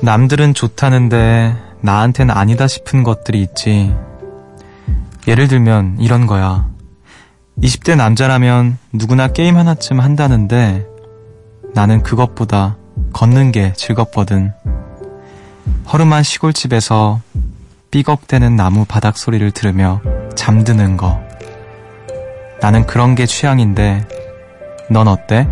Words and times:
남들은 0.00 0.54
좋다는데 0.54 1.56
나한텐 1.80 2.30
아니다 2.30 2.68
싶은 2.68 3.02
것들이 3.02 3.42
있지. 3.42 3.94
예를 5.26 5.48
들면 5.48 5.96
이런 5.98 6.26
거야. 6.26 6.68
20대 7.60 7.96
남자라면 7.96 8.78
누구나 8.92 9.28
게임 9.28 9.56
하나쯤 9.56 10.00
한다는데 10.00 10.86
나는 11.74 12.02
그것보다 12.02 12.76
걷는 13.12 13.50
게 13.50 13.72
즐겁거든. 13.74 14.52
허름한 15.92 16.22
시골집에서 16.22 17.20
삐걱대는 17.90 18.54
나무 18.54 18.84
바닥 18.84 19.18
소리를 19.18 19.50
들으며 19.50 20.00
잠드는 20.36 20.96
거. 20.96 21.20
나는 22.60 22.86
그런 22.86 23.14
게 23.14 23.26
취향인데 23.26 24.06
넌 24.90 25.08
어때? 25.08 25.48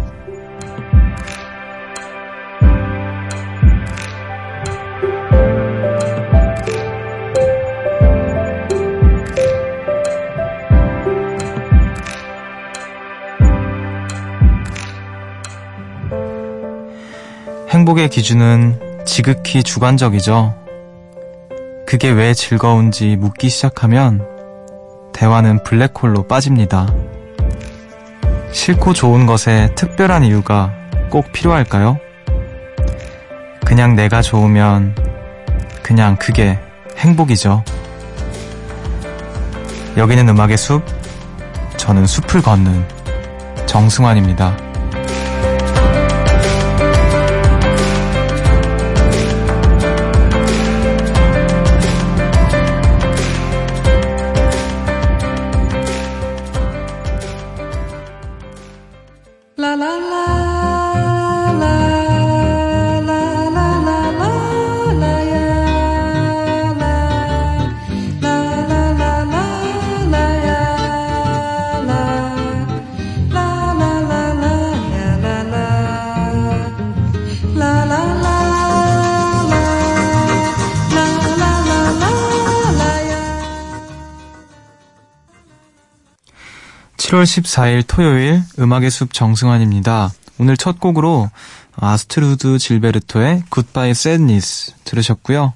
행복의 17.87 18.09
기준은 18.09 19.05
지극히 19.05 19.63
주관적이죠. 19.63 20.57
그게 21.87 22.11
왜 22.11 22.35
즐거운지 22.35 23.15
묻기 23.15 23.49
시작하면 23.49 24.27
대화는 25.13 25.63
블랙홀로 25.63 26.27
빠집니다. 26.27 26.93
싫고 28.51 28.93
좋은 28.93 29.25
것에 29.27 29.73
특별한 29.77 30.25
이유가 30.25 30.73
꼭 31.11 31.31
필요할까요? 31.31 32.01
그냥 33.65 33.95
내가 33.95 34.21
좋으면 34.21 34.97
그냥 35.81 36.17
그게 36.17 36.59
행복이죠. 36.97 37.63
여기는 39.97 40.29
음악의 40.29 40.57
숲, 40.57 40.83
저는 41.77 42.05
숲을 42.09 42.43
걷는 42.43 42.85
정승환입니다. 43.67 44.66
7월 87.17 87.23
14일 87.23 87.85
토요일 87.87 88.43
음악의 88.59 88.91
숲 88.91 89.13
정승환입니다. 89.15 90.11
오늘 90.39 90.57
첫 90.59 90.79
곡으로 90.79 91.31
아스트루드 91.77 92.59
질베르토의 92.59 93.45
Goodbye 93.49 93.95
Sadness 93.95 94.75
들으셨고요. 94.85 95.55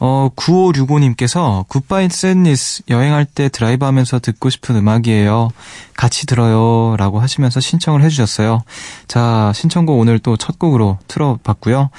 어, 0.00 0.28
9565님께서 0.34 1.68
Goodbye 1.68 2.08
Sadness 2.08 2.84
여행할 2.88 3.26
때 3.26 3.50
드라이브 3.50 3.84
하면서 3.84 4.18
듣고 4.18 4.48
싶은 4.48 4.76
음악이에요. 4.76 5.50
같이 5.94 6.24
들어요. 6.26 6.96
라고 6.96 7.20
하시면서 7.20 7.60
신청을 7.60 8.02
해주셨어요. 8.02 8.62
자, 9.06 9.52
신청곡 9.54 9.98
오늘 9.98 10.18
또 10.18 10.36
첫 10.38 10.58
곡으로 10.58 10.98
틀어봤고요. 11.06 11.90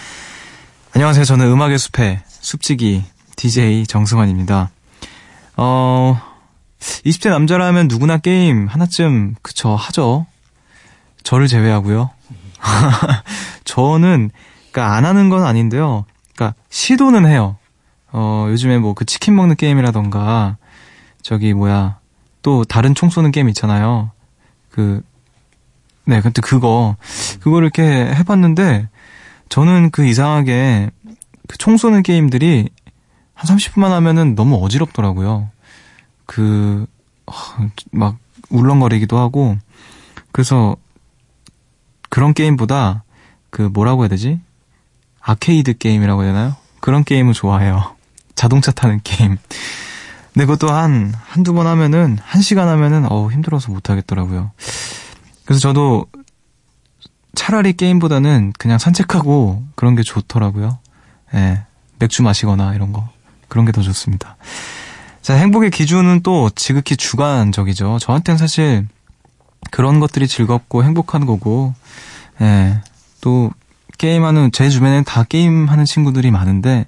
안녕하세요. 0.94 1.26
저는 1.26 1.46
음악의 1.46 1.78
숲의 1.78 2.22
숲지기 2.28 3.04
DJ 3.36 3.86
정승환입니다. 3.86 4.72
어, 5.58 6.35
20대 7.06 7.30
남자라면 7.30 7.88
누구나 7.88 8.18
게임 8.18 8.68
하나쯤, 8.68 9.36
그쵸, 9.42 9.76
하죠. 9.76 10.26
저를 11.24 11.48
제외하고요. 11.48 12.10
저는, 13.64 14.32
그니까 14.72 14.94
안 14.96 15.06
하는 15.06 15.30
건 15.30 15.44
아닌데요. 15.44 16.06
그니까 16.36 16.54
시도는 16.70 17.26
해요. 17.28 17.58
어, 18.12 18.48
요즘에 18.50 18.78
뭐 18.78 18.94
그 18.94 19.06
치킨 19.06 19.36
먹는 19.36 19.56
게임이라던가, 19.56 20.58
저기 21.22 21.54
뭐야, 21.54 21.98
또 22.42 22.64
다른 22.64 22.94
총 22.96 23.10
쏘는 23.10 23.32
게임 23.32 23.50
있잖아요. 23.50 24.12
그, 24.70 25.02
네, 26.06 26.22
근데 26.22 26.42
그거, 26.42 26.96
그거를 27.40 27.66
이렇게 27.66 27.84
해봤는데, 28.14 28.90
저는 29.50 29.90
그 29.92 30.06
이상하게 30.06 30.92
그 31.48 31.58
총 31.58 31.78
쏘는 31.78 32.04
게임들이 32.04 32.70
한 33.34 33.56
30분만 33.58 33.90
하면은 33.90 34.36
너무 34.36 34.64
어지럽더라고요. 34.64 35.50
그, 36.26 36.86
막, 37.92 38.18
울렁거리기도 38.50 39.18
하고, 39.18 39.58
그래서, 40.32 40.76
그런 42.10 42.34
게임보다, 42.34 43.04
그, 43.50 43.62
뭐라고 43.64 44.04
해야 44.04 44.10
되지? 44.10 44.40
아케이드 45.22 45.78
게임이라고 45.78 46.24
해야 46.24 46.34
되나요? 46.34 46.56
그런 46.82 47.04
게임을 47.04 47.34
좋아해요. 47.34 47.96
자동차 48.36 48.72
타는 48.72 49.02
게임. 49.04 49.38
근데 50.34 50.46
그것도 50.46 50.72
한, 50.72 51.14
한두 51.26 51.54
번 51.54 51.66
하면은, 51.68 52.18
한 52.22 52.42
시간 52.42 52.68
하면은, 52.68 53.10
어우, 53.12 53.32
힘들어서 53.32 53.72
못하겠더라고요. 53.72 54.52
그래서 55.46 55.60
저도, 55.62 56.06
차라리 57.36 57.74
게임보다는 57.74 58.54
그냥 58.58 58.78
산책하고 58.78 59.64
그런 59.76 59.96
게 59.96 60.04
좋더라고요. 60.04 60.80
예. 61.34 61.64
맥주 62.00 62.24
마시거나 62.24 62.74
이런 62.76 62.94
거. 62.94 63.10
그런 63.50 63.66
게 63.66 63.72
더 63.72 63.82
좋습니다. 63.82 64.38
자, 65.26 65.34
행복의 65.34 65.72
기준은 65.72 66.22
또 66.22 66.52
지극히 66.54 66.96
주관적이죠. 66.96 67.98
저한테는 68.00 68.38
사실 68.38 68.88
그런 69.72 70.00
것들이 70.00 70.28
즐겁고 70.28 70.84
행복한 70.84 71.26
거고, 71.26 71.74
예, 72.42 72.80
또 73.22 73.50
게임하는 73.98 74.52
제 74.52 74.70
주변에는 74.70 75.04
다 75.04 75.24
게임하는 75.24 75.86
친구들이 75.86 76.30
많은데, 76.30 76.86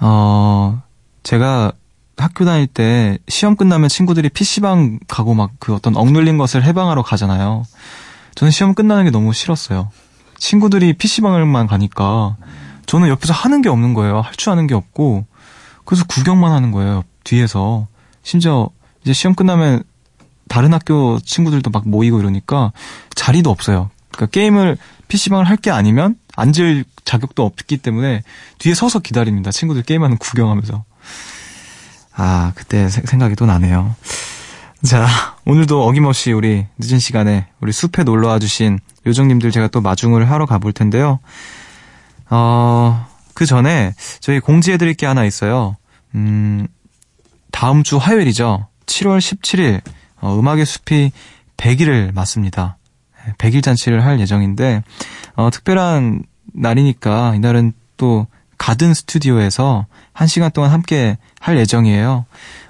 어, 0.00 0.80
제가 1.24 1.72
학교 2.16 2.46
다닐 2.46 2.66
때 2.66 3.18
시험 3.28 3.54
끝나면 3.54 3.90
친구들이 3.90 4.30
PC방 4.30 5.00
가고 5.06 5.34
막 5.34 5.50
그 5.58 5.74
어떤 5.74 5.94
억눌린 5.94 6.38
것을 6.38 6.64
해방하러 6.64 7.02
가잖아요. 7.02 7.64
저는 8.34 8.50
시험 8.50 8.72
끝나는 8.72 9.04
게 9.04 9.10
너무 9.10 9.34
싫었어요. 9.34 9.90
친구들이 10.38 10.94
PC방을만 10.94 11.66
가니까 11.66 12.36
저는 12.86 13.08
옆에서 13.08 13.34
하는 13.34 13.60
게 13.60 13.68
없는 13.68 13.92
거예요. 13.92 14.22
할 14.22 14.36
줄 14.36 14.52
아는 14.52 14.66
게 14.66 14.74
없고. 14.74 15.26
그래서 15.84 16.06
구경만 16.06 16.50
하는 16.52 16.70
거예요. 16.72 17.04
뒤에서 17.26 17.86
심지어 18.22 18.70
이제 19.02 19.12
시험 19.12 19.34
끝나면 19.34 19.82
다른 20.48 20.72
학교 20.72 21.18
친구들도 21.20 21.70
막 21.70 21.88
모이고 21.88 22.20
이러니까 22.20 22.72
자리도 23.14 23.50
없어요. 23.50 23.90
그러니까 24.12 24.30
게임을 24.30 24.78
PC방을 25.08 25.48
할 25.48 25.56
게 25.56 25.70
아니면 25.70 26.16
앉을 26.36 26.84
자격도 27.04 27.44
없기 27.44 27.78
때문에 27.78 28.22
뒤에 28.58 28.74
서서 28.74 29.00
기다립니다. 29.00 29.50
친구들 29.50 29.82
게임하는 29.82 30.16
구경하면서. 30.18 30.84
아, 32.14 32.52
그때 32.54 32.88
생각이 32.88 33.34
또 33.36 33.44
나네요. 33.46 33.94
자, 34.84 35.06
오늘도 35.44 35.84
어김없이 35.86 36.32
우리 36.32 36.66
늦은 36.78 36.98
시간에 36.98 37.46
우리 37.60 37.72
숲에 37.72 38.04
놀러 38.04 38.28
와 38.28 38.38
주신 38.38 38.78
요정님들 39.06 39.50
제가 39.50 39.68
또 39.68 39.80
마중을 39.80 40.30
하러 40.30 40.46
가볼 40.46 40.72
텐데요. 40.72 41.18
어, 42.30 43.06
그 43.34 43.46
전에 43.46 43.94
저희 44.20 44.40
공지해드릴 44.40 44.94
게 44.94 45.06
하나 45.06 45.24
있어요. 45.24 45.76
음, 46.14 46.66
다음 47.56 47.82
주 47.82 47.96
화요일이죠. 47.96 48.66
7월 48.84 49.16
17일 49.16 49.80
어, 50.20 50.38
음악의 50.38 50.66
숲이 50.66 51.10
100일을 51.56 52.12
맞습니다. 52.12 52.76
100일 53.38 53.62
잔치를 53.62 54.04
할 54.04 54.20
예정인데 54.20 54.82
어, 55.36 55.48
특별한 55.50 56.24
날이니까 56.52 57.34
이날은 57.34 57.72
또 57.96 58.26
가든 58.58 58.92
스튜디오에서 58.92 59.86
1시간 60.12 60.52
동안 60.52 60.70
함께 60.70 61.16
할 61.40 61.56
예정이에요. 61.56 62.26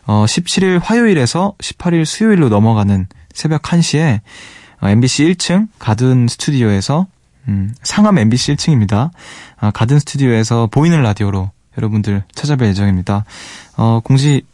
어, 0.06 0.24
17일 0.24 0.80
화요일에서 0.80 1.54
18일 1.58 2.04
수요일로 2.04 2.48
넘어가는 2.48 3.08
새벽 3.34 3.62
1시에 3.62 4.20
어, 4.82 4.88
MBC 4.88 5.24
1층 5.32 5.66
가든 5.80 6.28
스튜디오에서 6.28 7.08
음, 7.48 7.74
상암 7.82 8.18
MBC 8.18 8.54
1층입니다. 8.54 9.10
아, 9.58 9.72
가든 9.72 9.98
스튜디오에서 9.98 10.68
보이는 10.68 11.02
라디오로 11.02 11.50
여러분들 11.76 12.22
찾아뵐 12.36 12.66
예정입니다. 12.68 13.24
어, 13.76 13.98
공지 14.04 14.44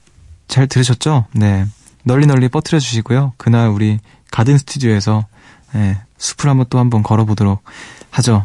잘 0.53 0.67
들으셨죠? 0.67 1.25
네. 1.33 1.65
널리 2.05 2.27
널리 2.27 2.49
뻗트려 2.51 2.79
주시고요. 2.79 3.33
그날 3.39 3.69
우리 3.69 3.99
가든 4.31 4.59
스튜디오에서 4.59 5.25
네, 5.73 5.99
숲을 6.19 6.51
한번 6.51 6.67
또 6.69 6.79
한번 6.79 7.03
걸어보도록 7.03 7.63
하죠. 8.11 8.45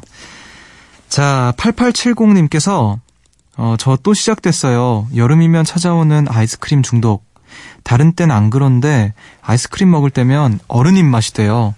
자, 1.09 1.53
8870님께서 1.57 2.97
어, 3.57 3.75
저 3.77 3.97
또 4.03 4.13
시작됐어요. 4.13 5.07
여름이면 5.13 5.65
찾아오는 5.65 6.27
아이스크림 6.29 6.81
중독. 6.81 7.25
다른 7.83 8.13
땐 8.13 8.31
안 8.31 8.49
그런데 8.51 9.13
아이스크림 9.41 9.91
먹을 9.91 10.09
때면 10.09 10.59
어른 10.69 10.95
입맛이 10.95 11.33
돼요. 11.33 11.75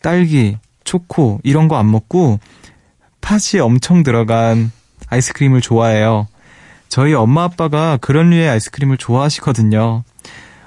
딸기, 0.00 0.58
초코 0.84 1.40
이런 1.42 1.66
거 1.66 1.76
안 1.76 1.90
먹고 1.90 2.38
팥이 3.20 3.60
엄청 3.60 4.04
들어간 4.04 4.70
아이스크림을 5.08 5.60
좋아해요. 5.60 6.28
저희 6.92 7.14
엄마 7.14 7.44
아빠가 7.44 7.96
그런 7.96 8.28
류의 8.28 8.50
아이스크림을 8.50 8.98
좋아하시거든요. 8.98 10.04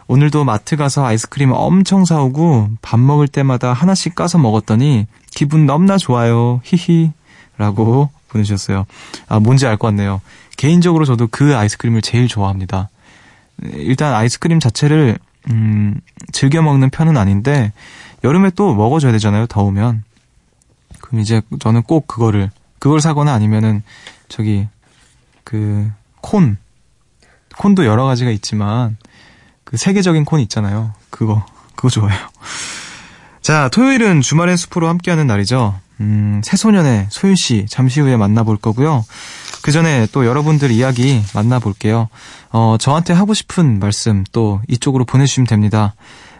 오늘도 0.07 0.43
마트 0.43 0.75
가서 0.75 1.05
아이스크림 1.05 1.51
엄청 1.51 2.03
사오고 2.03 2.69
밥 2.81 2.99
먹을 2.99 3.27
때마다 3.27 3.73
하나씩 3.73 4.15
까서 4.15 4.39
먹었더니 4.39 5.05
기분 5.29 5.67
너무나 5.67 5.99
좋아요. 5.99 6.61
히히. 6.63 7.11
라고 7.59 8.09
보내주셨어요. 8.29 8.87
아, 9.27 9.39
뭔지 9.39 9.67
알 9.67 9.77
것 9.77 9.89
같네요. 9.89 10.19
개인적으로 10.57 11.05
저도 11.05 11.27
그 11.29 11.55
아이스크림을 11.55 12.01
제일 12.01 12.27
좋아합니다. 12.27 12.89
일단 13.73 14.15
아이스크림 14.15 14.59
자체를, 14.59 15.19
음, 15.51 16.01
즐겨 16.31 16.63
먹는 16.63 16.89
편은 16.89 17.17
아닌데, 17.17 17.71
여름에 18.23 18.49
또 18.55 18.73
먹어줘야 18.73 19.11
되잖아요, 19.11 19.45
더우면. 19.45 20.03
그럼 21.01 21.21
이제 21.21 21.43
저는 21.59 21.83
꼭 21.83 22.07
그거를, 22.07 22.49
그걸 22.79 22.99
사거나 22.99 23.31
아니면은, 23.31 23.83
저기, 24.27 24.67
그, 25.43 25.91
콘. 26.25 26.57
콘도 27.57 27.85
여러 27.85 28.05
가지가 28.05 28.31
있지만, 28.31 28.97
그 29.63 29.77
세계적인 29.77 30.25
콘 30.25 30.39
있잖아요. 30.41 30.93
그거, 31.11 31.45
그거 31.75 31.89
좋아해요. 31.89 32.19
자, 33.41 33.69
토요일은 33.69 34.21
주말엔 34.21 34.57
숲으로 34.57 34.87
함께하는 34.89 35.27
날이죠. 35.27 35.79
음, 36.01 36.41
새소년의 36.43 37.07
소윤 37.11 37.35
씨 37.35 37.67
잠시 37.69 38.01
후에 38.01 38.17
만나볼 38.17 38.57
거고요. 38.57 39.05
그 39.61 39.71
전에 39.71 40.07
또 40.11 40.25
여러분들 40.25 40.71
이야기 40.71 41.21
만나볼게요. 41.35 42.09
어, 42.51 42.75
저한테 42.79 43.13
하고 43.13 43.33
싶은 43.35 43.79
말씀 43.79 44.23
또 44.31 44.61
이쪽으로 44.67 45.05
보내주시면 45.05 45.45
됩니다. 45.47 45.93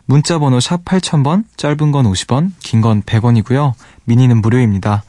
문자 0.05 0.39
번호 0.39 0.59
샵 0.59 0.83
8000번, 0.83 1.45
짧은 1.57 1.91
건 1.91 2.05
50원, 2.05 2.51
긴 2.59 2.81
건 2.81 3.03
100원이고요. 3.03 3.73
미니는 4.05 4.41
무료입니다. 4.41 5.03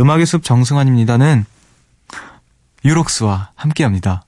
음악의 0.00 0.26
숲 0.26 0.44
정승환입니다는 0.44 1.44
유록스와 2.84 3.50
함께합니다. 3.54 4.24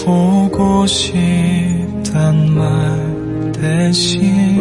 보고 0.05 0.85
싶단 0.87 2.53
말 2.53 3.51
대신 3.51 4.59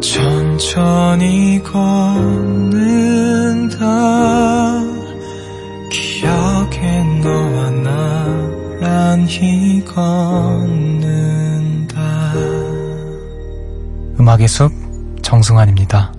천천히 0.00 1.62
걷 1.62 2.59
음악의 14.40 14.48
숲 14.48 14.72
정승환입니다. 15.22 16.09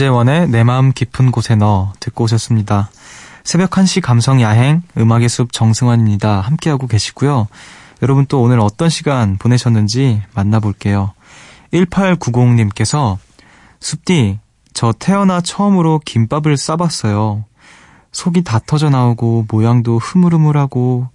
변재원의 0.00 0.48
내 0.48 0.64
마음 0.64 0.92
깊은 0.92 1.30
곳에 1.30 1.56
넣어 1.56 1.92
듣고 2.00 2.24
오셨습니다. 2.24 2.88
새벽 3.44 3.68
1시 3.70 4.00
감성 4.00 4.40
야행 4.40 4.82
음악의 4.96 5.28
숲 5.28 5.52
정승환입니다. 5.52 6.40
함께하고 6.40 6.86
계시고요. 6.86 7.48
여러분 8.00 8.24
또 8.24 8.40
오늘 8.40 8.60
어떤 8.60 8.88
시간 8.88 9.36
보내셨는지 9.36 10.22
만나볼게요. 10.34 11.12
1890님께서 11.74 13.18
숲디 13.80 14.38
저 14.72 14.94
태어나 14.98 15.42
처음으로 15.42 16.00
김밥을 16.02 16.56
싸봤어요. 16.56 17.44
속이 18.12 18.42
다 18.42 18.58
터져 18.66 18.88
나오고 18.88 19.46
모양도 19.50 19.98
흐물흐물하고 19.98 21.08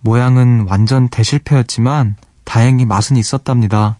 모양은 0.00 0.66
완전 0.70 1.10
대실패였지만 1.10 2.16
다행히 2.44 2.86
맛은 2.86 3.18
있었답니다. 3.18 3.98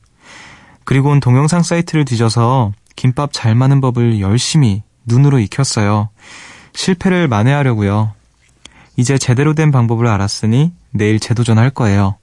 그리고 0.85 1.21
동영상 1.21 1.63
사이트를 1.63 2.07
뒤져서 2.07 2.73
김밥 2.97 3.31
잘 3.33 3.55
마는 3.55 3.81
법을 3.81 4.21
열심히 4.21 4.83
눈으로 5.05 5.39
익혔어요. 5.39 6.09
실패를 6.75 7.29
만회하려고요. 7.29 8.13
이제 8.97 9.19
제대로 9.19 9.55
된 9.55 9.71
방법을 9.71 10.07
알았으니 10.07 10.73
내일 10.91 11.21
재도전할 11.21 11.71
거예요. 11.71 12.17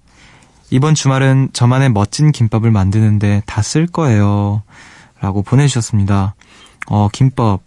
이번 0.72 0.96
주말은 0.96 1.50
저만의 1.54 1.90
멋진 1.92 2.32
김밥을 2.32 2.72
만드는데 2.72 3.44
다 3.46 3.62
쓸 3.62 3.86
거예요. 3.88 4.64
라고 5.22 5.44
보내주셨습니다. 5.44 6.36
어, 6.88 7.08
김밥. 7.14 7.62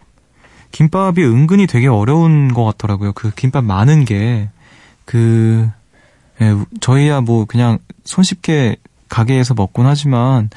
김밥이 0.72 1.22
은근히 1.24 1.66
되게 1.66 1.86
어려운 1.86 2.52
것 2.52 2.64
같더라고요. 2.64 3.12
그 3.12 3.30
김밥 3.30 3.64
많은 3.64 4.04
게, 4.04 4.50
그, 5.06 5.70
예, 6.42 6.54
저희야 6.80 7.22
뭐 7.22 7.46
그냥 7.46 7.78
손쉽게 8.04 8.76
가게에서 9.08 9.54
먹곤 9.54 9.86
하지만, 9.86 10.50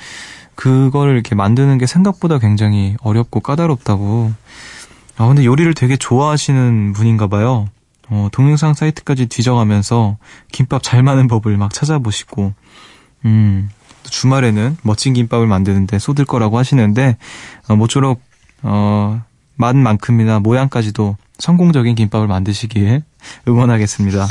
그걸 0.60 1.14
이렇게 1.14 1.36
만드는 1.36 1.78
게 1.78 1.86
생각보다 1.86 2.38
굉장히 2.38 2.98
어렵고 3.00 3.40
까다롭다고. 3.40 4.34
아, 5.16 5.28
근데 5.28 5.46
요리를 5.46 5.74
되게 5.74 5.96
좋아하시는 5.96 6.92
분인가 6.92 7.28
봐요. 7.28 7.70
어, 8.10 8.28
동영상 8.34 8.74
사이트까지 8.74 9.28
뒤져가면서 9.28 10.18
김밥 10.52 10.84
잘 10.84 11.02
마는 11.02 11.30
법을 11.30 11.56
막 11.56 11.74
찾아보시고, 11.74 12.54
음, 13.24 13.70
주말에는 14.04 14.76
멋진 14.84 15.14
김밥을 15.14 15.48
만드는데 15.48 15.98
쏟을 15.98 16.26
거라고 16.26 16.58
하시는데, 16.58 17.16
어, 17.70 17.78
모쪼록, 17.78 18.22
어, 18.64 19.22
맛만큼이나 19.56 20.42
모양까지도 20.42 21.16
성공적인 21.38 21.96
김밥을 21.96 22.28
만드시기에 22.28 23.04
응원하겠습니다. 23.48 24.28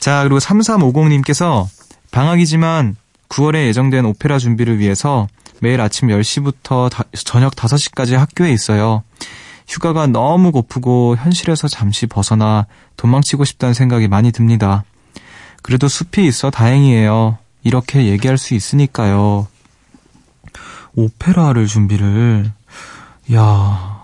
자, 0.00 0.22
그리고 0.24 0.38
3350님께서 0.38 1.66
방학이지만 2.10 2.96
9월에 3.28 3.66
예정된 3.66 4.04
오페라 4.04 4.38
준비를 4.38 4.78
위해서 4.78 5.28
매일 5.60 5.80
아침 5.80 6.08
10시부터 6.08 6.90
다, 6.90 7.04
저녁 7.24 7.54
5시까지 7.54 8.14
학교에 8.14 8.52
있어요. 8.52 9.02
휴가가 9.68 10.06
너무 10.06 10.50
고프고 10.50 11.16
현실에서 11.18 11.68
잠시 11.68 12.06
벗어나 12.06 12.66
도망치고 12.96 13.44
싶다는 13.44 13.74
생각이 13.74 14.08
많이 14.08 14.32
듭니다. 14.32 14.84
그래도 15.62 15.88
숲이 15.88 16.26
있어 16.26 16.50
다행이에요. 16.50 17.38
이렇게 17.64 18.06
얘기할 18.06 18.38
수 18.38 18.54
있으니까요. 18.54 19.46
오페라를 20.94 21.66
준비를, 21.66 22.50
야 23.34 23.98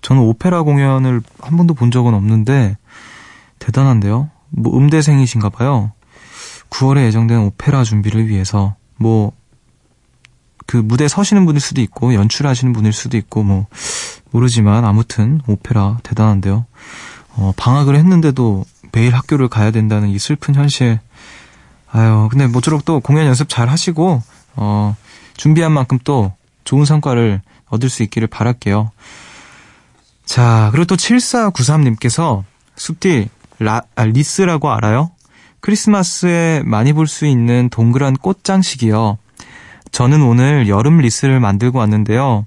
저는 0.00 0.22
오페라 0.22 0.62
공연을 0.62 1.22
한 1.40 1.56
번도 1.56 1.74
본 1.74 1.90
적은 1.90 2.14
없는데, 2.14 2.76
대단한데요? 3.58 4.30
뭐 4.50 4.78
음대생이신가 4.78 5.48
봐요. 5.50 5.92
9월에 6.70 7.06
예정된 7.06 7.38
오페라 7.38 7.84
준비를 7.84 8.28
위해서 8.28 8.76
뭐 8.96 9.32
그 10.68 10.76
무대 10.76 11.08
서시는 11.08 11.46
분일 11.46 11.60
수도 11.62 11.80
있고 11.80 12.12
연출하시는 12.12 12.74
분일 12.74 12.92
수도 12.92 13.16
있고 13.16 13.42
뭐 13.42 13.66
모르지만 14.30 14.84
아무튼 14.84 15.40
오페라 15.46 15.96
대단한데요. 16.02 16.66
어, 17.36 17.52
방학을 17.56 17.96
했는데도 17.96 18.66
매일 18.92 19.14
학교를 19.14 19.48
가야 19.48 19.70
된다는 19.70 20.10
이 20.10 20.18
슬픈 20.18 20.54
현실. 20.54 21.00
아유, 21.90 22.28
근데 22.30 22.46
모쪼록 22.46 22.84
또 22.84 23.00
공연 23.00 23.24
연습 23.24 23.48
잘 23.48 23.70
하시고 23.70 24.22
어, 24.56 24.94
준비한 25.38 25.72
만큼 25.72 25.98
또 26.04 26.34
좋은 26.64 26.84
성과를 26.84 27.40
얻을 27.70 27.88
수 27.88 28.02
있기를 28.02 28.28
바랄게요. 28.28 28.92
자, 30.26 30.68
그리고 30.72 30.84
또 30.84 30.96
7493님께서 30.96 32.44
숲디 32.76 33.30
라, 33.60 33.80
아, 33.96 34.04
리스라고 34.04 34.70
알아요? 34.70 35.12
크리스마스에 35.60 36.62
많이 36.64 36.92
볼 36.92 37.06
수 37.06 37.26
있는 37.26 37.68
동그란 37.70 38.16
꽃장식이요. 38.16 39.18
저는 39.92 40.22
오늘 40.22 40.68
여름 40.68 40.98
리스를 40.98 41.40
만들고 41.40 41.78
왔는데요. 41.78 42.46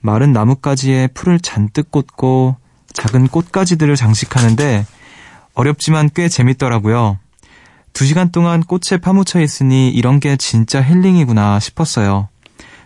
마른 0.00 0.32
나뭇가지에 0.32 1.08
풀을 1.08 1.38
잔뜩 1.40 1.90
꽂고 1.90 2.56
작은 2.92 3.28
꽃가지들을 3.28 3.94
장식하는데 3.96 4.86
어렵지만 5.54 6.10
꽤 6.14 6.28
재밌더라고요. 6.28 7.18
두 7.92 8.06
시간 8.06 8.30
동안 8.30 8.62
꽃에 8.62 8.98
파묻혀 9.00 9.40
있으니 9.40 9.90
이런 9.90 10.20
게 10.20 10.36
진짜 10.36 10.82
힐링이구나 10.82 11.58
싶었어요. 11.60 12.28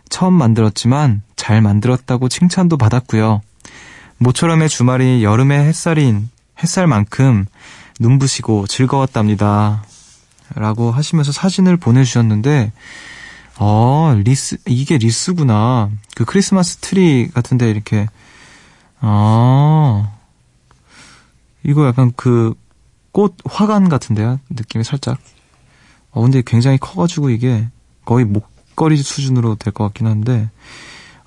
처음 0.09 0.35
만들었지만 0.35 1.23
잘 1.37 1.61
만들었다고 1.61 2.29
칭찬도 2.29 2.76
받았고요. 2.76 3.41
모처럼의 4.19 4.69
주말이 4.69 5.23
여름의 5.25 5.64
햇살인 5.64 6.31
햇살만큼 6.62 7.47
눈부시고 8.02 8.66
즐거웠답니다. 8.66 9.85
라고 10.54 10.90
하시면서 10.90 11.32
사진을 11.32 11.78
보내주셨는데, 11.78 12.73
어, 13.59 14.14
리스, 14.23 14.59
이게 14.66 14.99
리스구나. 14.99 15.88
그 16.14 16.25
크리스마스 16.26 16.76
트리 16.78 17.30
같은데 17.32 17.71
이렇게, 17.71 18.06
아, 19.00 20.12
이거 21.64 21.87
약간 21.87 22.12
그 22.16 22.54
꽃 23.12 23.37
화관 23.44 23.88
같은데요? 23.90 24.40
느낌이 24.50 24.85
살짝. 24.85 25.18
어, 26.11 26.23
근데 26.23 26.42
굉장히 26.44 26.78
커가지고 26.78 27.28
이게 27.30 27.68
거의 28.04 28.25
목걸이 28.25 28.97
수준으로 28.97 29.54
될 29.56 29.73
것 29.73 29.85
같긴 29.85 30.06
한데, 30.06 30.50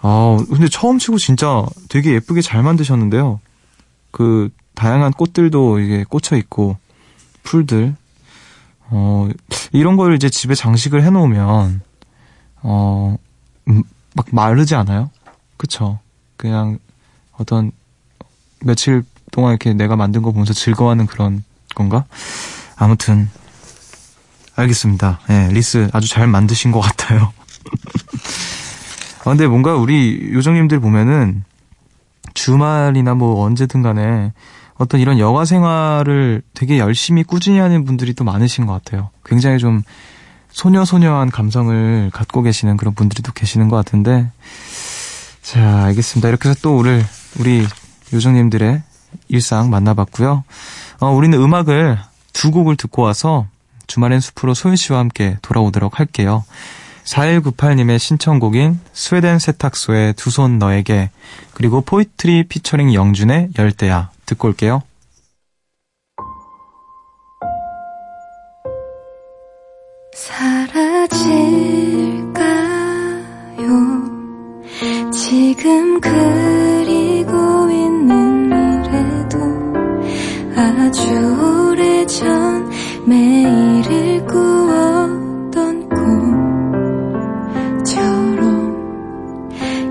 아, 0.02 0.38
근데 0.50 0.68
처음 0.68 0.98
치고 0.98 1.20
진짜 1.20 1.64
되게 1.90 2.14
예쁘게 2.14 2.42
잘 2.42 2.64
만드셨는데요. 2.64 3.40
그, 4.12 4.50
다양한 4.76 5.14
꽃들도 5.14 5.80
이게 5.80 6.04
꽂혀 6.04 6.36
있고, 6.38 6.78
풀들. 7.44 7.96
어, 8.88 9.30
이런 9.72 9.98
걸 9.98 10.16
이제 10.16 10.30
집에 10.30 10.54
장식을 10.54 11.04
해 11.04 11.10
놓으면, 11.10 11.82
어, 12.62 13.18
음, 13.68 13.84
막 14.14 14.28
마르지 14.32 14.76
않아요? 14.76 15.10
그쵸? 15.58 16.00
그냥 16.38 16.78
어떤 17.34 17.72
며칠 18.62 19.04
동안 19.32 19.52
이렇게 19.52 19.74
내가 19.74 19.96
만든 19.96 20.22
거 20.22 20.32
보면서 20.32 20.54
즐거워하는 20.54 21.08
그런 21.08 21.44
건가? 21.74 22.06
아무튼, 22.76 23.30
알겠습니다. 24.56 25.20
예, 25.30 25.34
네, 25.34 25.54
리스 25.54 25.90
아주 25.92 26.08
잘 26.08 26.28
만드신 26.28 26.72
것 26.72 26.80
같아요. 26.80 27.34
아, 29.20 29.24
근데 29.24 29.48
뭔가 29.48 29.76
우리 29.76 30.32
요정님들 30.34 30.80
보면은 30.80 31.44
주말이나 32.34 33.16
뭐 33.16 33.44
언제든 33.44 33.82
간에 33.82 34.34
어떤 34.78 35.00
이런 35.00 35.20
여가 35.20 35.46
생활을 35.46 36.42
되게 36.54 36.80
열심히 36.80 37.24
꾸준히 37.24 37.60
하는 37.60 37.86
분들이 37.86 38.14
또 38.14 38.24
많으신 38.24 38.66
것 38.66 38.74
같아요. 38.74 39.10
굉장히 39.24 39.58
좀 39.58 39.82
소녀소녀한 40.52 41.32
감성을 41.32 42.10
갖고 42.14 42.42
계시는 42.42 42.78
그런 42.78 42.94
분들이 42.94 43.22
또 43.22 43.32
계시는 43.32 43.70
것 43.70 43.76
같은데. 43.78 44.30
자, 45.42 45.84
알겠습니다. 45.86 46.28
이렇게 46.30 46.50
해서 46.50 46.60
또 46.62 46.76
오늘 46.78 47.04
우리 47.40 47.66
요정님들의 48.14 48.82
일상 49.30 49.70
만나봤고요. 49.70 50.44
어, 51.00 51.08
우리는 51.12 51.40
음악을 51.40 52.00
두 52.34 52.52
곡을 52.52 52.76
듣고 52.76 53.02
와서 53.02 53.48
주말엔 53.88 54.20
숲으로 54.20 54.54
소윤 54.54 54.76
씨와 54.76 55.00
함께 55.00 55.38
돌아오도록 55.42 56.00
할게요. 56.00 56.44
4198님의 57.06 58.00
신청곡인 58.00 58.80
스웨덴 58.94 59.38
세탁소의 59.40 60.14
두 60.16 60.32
손 60.32 60.58
너에게 60.58 61.12
그리고 61.54 61.82
포이트리 61.82 62.48
피처링 62.48 62.94
영준의 62.94 63.50
열대야 63.60 64.10
듣고 64.26 64.48
올게요. 64.50 64.84
사라질까요? 70.14 71.26
지금 75.12 76.00
그리고 76.00 77.70
있는 77.70 78.50
미래도 78.50 79.38
아주 80.56 81.02
오래전 81.42 82.70
매일을 83.06 84.26
꾸었던 84.26 85.90
꿈처럼 87.84 88.36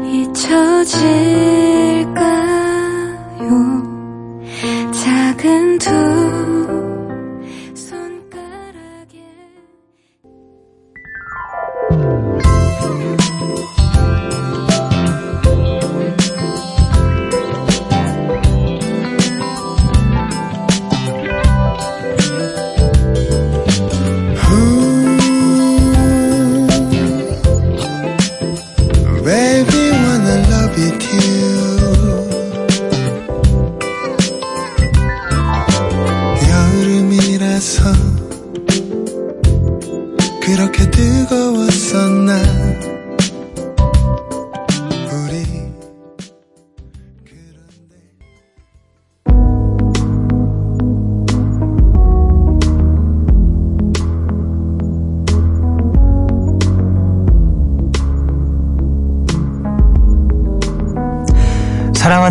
잊혀질 0.06 1.53
작 5.78 6.23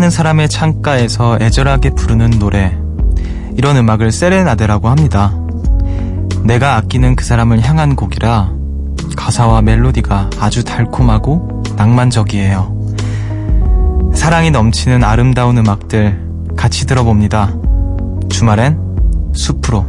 사랑하는 0.04 0.10
사람의 0.10 0.48
창가에서 0.50 1.38
애절하게 1.40 1.90
부르는 1.90 2.38
노래. 2.38 2.76
이런 3.56 3.78
음악을 3.78 4.12
세레나데라고 4.12 4.90
합니다. 4.90 5.34
내가 6.42 6.76
아끼는 6.76 7.16
그 7.16 7.24
사람을 7.24 7.62
향한 7.62 7.96
곡이라 7.96 8.52
가사와 9.16 9.62
멜로디가 9.62 10.28
아주 10.38 10.62
달콤하고 10.62 11.62
낭만적이에요. 11.76 12.92
사랑이 14.12 14.50
넘치는 14.50 15.02
아름다운 15.02 15.56
음악들 15.56 16.20
같이 16.54 16.86
들어봅니다. 16.86 17.54
주말엔 18.28 18.78
숲으로. 19.32 19.86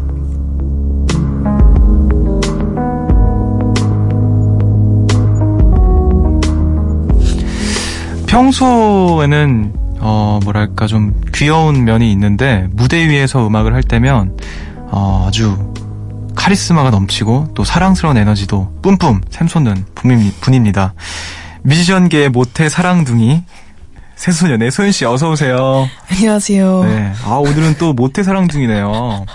평소에는 8.27 9.84
어 10.07 10.39
뭐랄까 10.43 10.85
좀 10.85 11.19
귀여운 11.33 11.83
면이 11.83 12.11
있는데 12.11 12.67
무대 12.69 13.09
위에서 13.09 13.47
음악을 13.47 13.73
할 13.73 13.81
때면 13.81 14.37
어 14.91 15.25
아주 15.27 15.73
카리스마가 16.35 16.91
넘치고 16.91 17.53
또 17.55 17.63
사랑스러운 17.63 18.15
에너지도 18.15 18.71
뿜뿜 18.83 19.21
샘솟는 19.31 19.85
분입, 19.95 20.41
분입니다. 20.41 20.93
뮤지션계의 21.63 22.29
모태 22.29 22.69
사랑둥이 22.69 23.41
새소년의 24.15 24.69
소연 24.69 24.91
씨 24.91 25.05
어서 25.05 25.31
오세요. 25.31 25.89
안녕하세요. 26.11 26.83
네. 26.83 27.11
아 27.23 27.37
오늘은 27.37 27.77
또 27.79 27.93
모태 27.93 28.21
사랑둥이네요. 28.21 29.25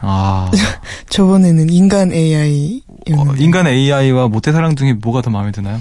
아 0.00 0.50
저번에는 1.10 1.68
인간 1.68 2.10
AI. 2.10 2.80
어, 3.14 3.34
인간 3.36 3.66
AI와 3.66 4.28
모태 4.28 4.50
사랑둥이 4.50 4.94
뭐가 4.94 5.20
더 5.20 5.28
마음에 5.28 5.52
드나요? 5.52 5.78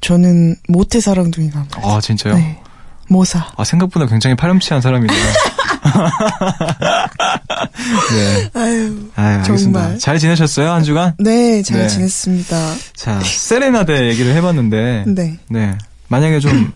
저는 0.00 0.56
모태 0.68 0.98
사랑둥이가 0.98 1.64
마음에 1.76 1.94
아 1.96 2.00
진짜요? 2.00 2.34
네. 2.34 2.63
모사. 3.14 3.46
아 3.56 3.62
생각보다 3.62 4.06
굉장히 4.06 4.34
파렴치한 4.34 4.82
사람이네요. 4.82 5.18
네. 8.10 8.50
아유. 8.54 9.08
아유. 9.14 9.42
정말. 9.44 9.98
잘 9.98 10.18
지내셨어요 10.18 10.70
한 10.72 10.82
주간? 10.82 11.14
네, 11.20 11.62
잘 11.62 11.82
네. 11.82 11.88
지냈습니다. 11.88 12.74
자 12.96 13.20
세레나데 13.20 14.08
얘기를 14.08 14.34
해봤는데 14.34 15.04
네. 15.06 15.38
네. 15.48 15.78
만약에 16.08 16.40
좀 16.40 16.72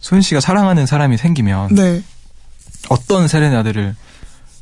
소연 0.00 0.20
씨가 0.22 0.40
사랑하는 0.40 0.86
사람이 0.86 1.16
생기면 1.16 1.74
네. 1.76 2.02
어떤 2.88 3.28
세레나데를 3.28 3.94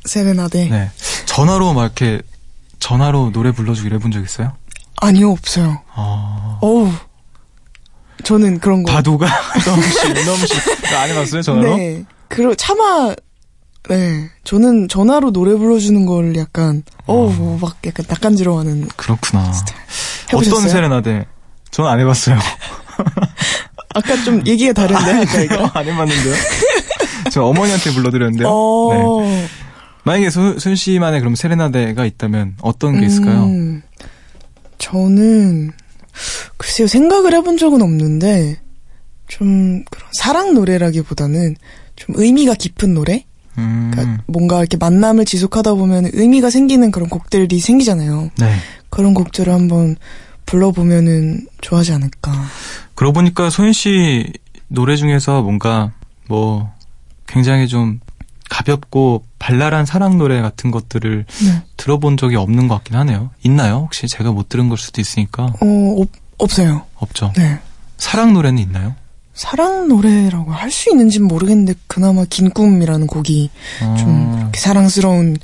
세레나데. 0.05 0.69
네. 0.69 0.91
전화로 1.25 1.73
막 1.73 1.83
이렇게 1.83 2.21
전화로 2.79 3.31
노래 3.31 3.51
불러주고 3.51 3.87
이래본 3.87 4.11
적 4.11 4.23
있어요? 4.23 4.53
아니요, 5.01 5.31
없어요. 5.31 5.81
아 5.95 6.59
어우. 6.61 6.91
저는 8.27 8.59
그런 8.59 8.83
거. 8.83 8.91
바도가 8.91 9.25
너무 9.65 9.81
씨 9.83 10.13
너무 10.25 10.45
씨안 10.45 11.09
해봤어요 11.11 11.41
전화로? 11.41 11.77
네. 11.77 12.03
그러, 12.27 12.53
차마, 12.55 13.15
네. 13.87 14.29
저는 14.43 14.89
전화로 14.89 15.31
노래 15.31 15.55
불러주는 15.55 16.05
걸 16.05 16.35
약간, 16.35 16.83
어우, 17.05 17.31
뭐막 17.31 17.77
약간 17.85 18.05
낯간지러워하는. 18.09 18.89
그렇구나. 18.97 19.53
어떤 20.33 20.67
세레나데? 20.67 21.25
전 21.71 21.85
안 21.85 21.99
해봤어요. 22.01 22.37
아까 23.95 24.23
좀 24.23 24.45
얘기가 24.45 24.73
다른데, 24.73 25.11
아까 25.21 25.41
이거. 25.41 25.71
안 25.73 25.85
해봤는데요? 25.85 26.35
저 27.31 27.43
어머니한테 27.45 27.93
불러드렸는데요. 27.93 28.47
어. 28.49 29.21
네. 29.23 29.47
만약에 30.03 30.29
소, 30.29 30.59
소윤 30.59 30.75
씨만의 30.75 31.21
그럼 31.21 31.35
세레나데가 31.35 32.05
있다면 32.05 32.55
어떤 32.61 32.99
게 32.99 33.05
있을까요? 33.05 33.45
음, 33.45 33.81
저는 34.79 35.71
글쎄요 36.57 36.87
생각을 36.87 37.33
해본 37.33 37.57
적은 37.57 37.81
없는데 37.81 38.57
좀 39.27 39.83
그런 39.85 40.09
사랑 40.13 40.53
노래라기보다는 40.53 41.55
좀 41.95 42.15
의미가 42.17 42.55
깊은 42.55 42.93
노래. 42.93 43.25
음, 43.57 43.91
그러니까 43.91 44.23
뭔가 44.27 44.59
이렇게 44.59 44.77
만남을 44.77 45.25
지속하다 45.25 45.73
보면 45.73 46.11
의미가 46.13 46.49
생기는 46.49 46.91
그런 46.91 47.09
곡들이 47.09 47.59
생기잖아요. 47.59 48.29
네. 48.37 48.55
그런 48.89 49.13
곡들을 49.13 49.51
한번 49.51 49.95
불러보면은 50.45 51.47
좋아하지 51.61 51.91
않을까. 51.93 52.31
그러고 52.95 53.13
보니까 53.13 53.49
소윤 53.49 53.73
씨 53.73 54.31
노래 54.67 54.95
중에서 54.95 55.41
뭔가 55.41 55.91
뭐 56.27 56.71
굉장히 57.27 57.67
좀 57.67 57.99
가볍고 58.49 59.23
발랄한 59.39 59.85
사랑 59.85 60.17
노래 60.17 60.41
같은 60.41 60.71
것들을 60.71 61.25
네. 61.45 61.61
들어본 61.77 62.17
적이 62.17 62.35
없는 62.37 62.67
것 62.67 62.75
같긴 62.75 62.95
하네요. 62.97 63.29
있나요? 63.43 63.77
혹시 63.85 64.07
제가 64.07 64.31
못 64.31 64.49
들은 64.49 64.69
걸 64.69 64.77
수도 64.77 65.01
있으니까 65.01 65.43
어 65.61 65.95
없, 66.01 66.09
없어요. 66.37 66.83
없죠. 66.95 67.33
네. 67.37 67.59
사랑 67.97 68.33
노래는 68.33 68.59
있나요? 68.61 68.95
사랑 69.33 69.87
노래라고 69.87 70.51
할 70.51 70.71
수 70.71 70.89
있는지는 70.89 71.27
모르겠는데 71.27 71.75
그나마 71.87 72.25
긴 72.29 72.49
꿈이라는 72.49 73.05
곡이 73.07 73.49
좀 73.97 74.07
어, 74.33 74.37
이렇게 74.41 74.59
사랑스러운 74.59 75.37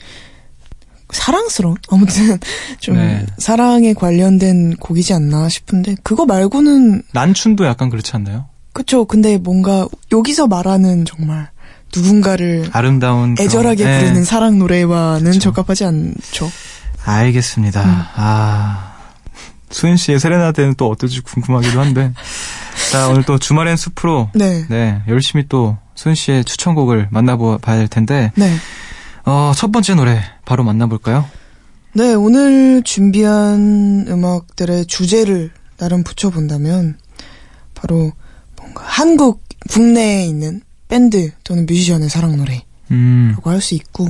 사랑스러운 1.11 1.77
아무튼 1.89 2.39
좀 2.79 2.95
네. 2.95 3.25
사랑에 3.37 3.93
관련된 3.93 4.77
곡이지 4.77 5.13
않나 5.13 5.47
싶은데 5.49 5.95
그거 6.03 6.25
말고는 6.25 7.03
난춘도 7.11 7.65
약간 7.65 7.89
그렇지 7.89 8.13
않나요? 8.15 8.45
그쵸 8.73 9.05
근데 9.05 9.37
뭔가 9.37 9.87
여기서 10.11 10.47
말하는 10.47 11.05
정말 11.05 11.49
누군가를 11.95 12.69
아름다운 12.71 13.35
그런- 13.35 13.45
애절하게 13.47 13.83
네. 13.85 13.99
부르는 13.99 14.23
사랑 14.23 14.59
노래와는 14.59 15.31
그쵸. 15.31 15.39
적합하지 15.51 15.85
않죠. 15.85 16.51
알겠습니다. 17.05 17.83
음. 17.83 18.01
아, 18.15 18.93
수인 19.69 19.97
씨의 19.97 20.19
세레나데는 20.19 20.75
또 20.75 20.89
어떨지 20.89 21.21
궁금하기도 21.21 21.79
한데. 21.79 22.13
자, 22.91 23.07
오늘 23.09 23.23
또 23.23 23.37
주말엔 23.39 23.75
숲으로, 23.75 24.29
네. 24.33 24.65
네, 24.69 25.01
열심히 25.07 25.45
또 25.49 25.77
수인 25.95 26.15
씨의 26.15 26.45
추천곡을 26.45 27.07
만나봐야 27.11 27.57
할 27.63 27.87
텐데, 27.87 28.31
네. 28.35 28.55
어, 29.25 29.51
첫 29.55 29.71
번째 29.71 29.95
노래 29.95 30.21
바로 30.45 30.63
만나볼까요? 30.63 31.25
네, 31.93 32.13
오늘 32.13 32.81
준비한 32.83 34.05
음악들의 34.07 34.85
주제를 34.87 35.51
나름 35.77 36.03
붙여본다면, 36.03 36.97
바로 37.73 38.11
뭔가 38.57 38.83
한국, 38.85 39.43
국내에 39.69 40.25
있는 40.25 40.61
밴드 40.93 41.31
또는 41.43 41.65
뮤지션의 41.65 42.07
사랑 42.07 42.37
노래라고 42.37 42.63
음, 42.91 43.35
할수 43.43 43.73
있고, 43.73 44.07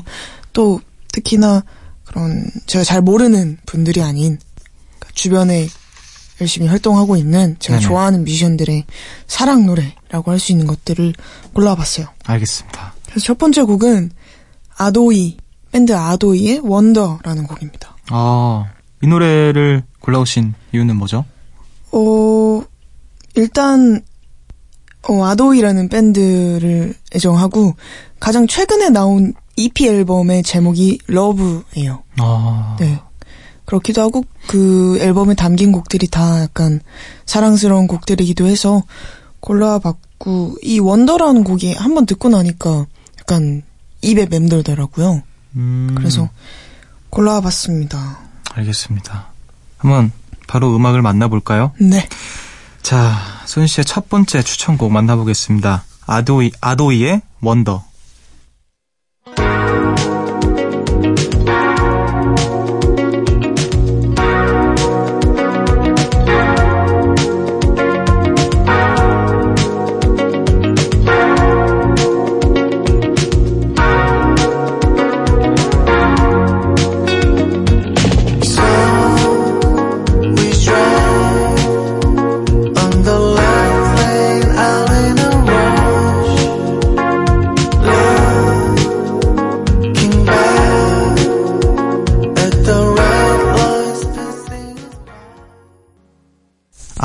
또 0.51 0.81
특히나 1.13 1.63
그런 2.03 2.45
제가 2.65 2.83
잘 2.83 3.01
모르는 3.01 3.57
분들이 3.65 4.01
아닌, 4.01 4.37
그러니까 4.99 5.07
주변에 5.13 5.69
열심히 6.41 6.67
활동하고 6.67 7.15
있는 7.15 7.55
제가 7.59 7.79
네네. 7.79 7.87
좋아하는 7.87 8.23
뮤지션들의 8.25 8.83
사랑 9.27 9.65
노래라고 9.65 10.29
할 10.31 10.39
수 10.39 10.51
있는 10.51 10.67
것들을 10.67 11.13
골라봤어요. 11.53 12.07
알겠습니다. 12.25 12.93
그래서 13.05 13.25
첫 13.27 13.37
번째 13.37 13.61
곡은 13.63 14.11
아도이, 14.75 15.37
밴드 15.71 15.95
아도이의 15.95 16.59
원더라는 16.65 17.47
곡입니다. 17.47 17.95
아, 18.09 18.65
이 19.01 19.07
노래를 19.07 19.83
골라오신 20.01 20.53
이유는 20.73 20.97
뭐죠? 20.97 21.23
어, 21.93 22.61
일단, 23.35 24.01
어, 25.07 25.25
아도이라는 25.25 25.89
밴드를 25.89 26.93
애정하고, 27.13 27.75
가장 28.19 28.47
최근에 28.47 28.89
나온 28.89 29.33
EP 29.55 29.87
앨범의 29.87 30.43
제목이 30.43 30.99
러브예요. 31.07 32.03
아, 32.19 32.77
네. 32.79 32.99
그렇기도 33.65 34.01
하고, 34.01 34.23
그 34.47 34.97
앨범에 34.99 35.35
담긴 35.35 35.71
곡들이 35.71 36.07
다 36.07 36.41
약간 36.41 36.79
사랑스러운 37.25 37.87
곡들이기도 37.87 38.47
해서 38.47 38.83
골라봤고, 39.39 40.57
이 40.61 40.79
원더라는 40.79 41.43
곡이 41.43 41.73
한번 41.73 42.05
듣고 42.05 42.29
나니까 42.29 42.85
약간 43.19 43.63
입에 44.01 44.25
맴돌더라고요. 44.25 45.23
음, 45.55 45.95
그래서 45.95 46.29
골라봤습니다. 47.09 48.19
알겠습니다. 48.51 49.27
한번 49.77 50.11
바로 50.47 50.75
음악을 50.75 51.01
만나볼까요? 51.01 51.71
네. 51.79 52.07
자, 52.83 53.13
소윤 53.45 53.67
씨의 53.67 53.85
첫 53.85 54.09
번째 54.09 54.43
추천곡 54.43 54.91
만나보겠습니다. 54.91 55.85
아도이, 56.05 56.51
아도이의 56.59 57.21
원더. 57.41 57.85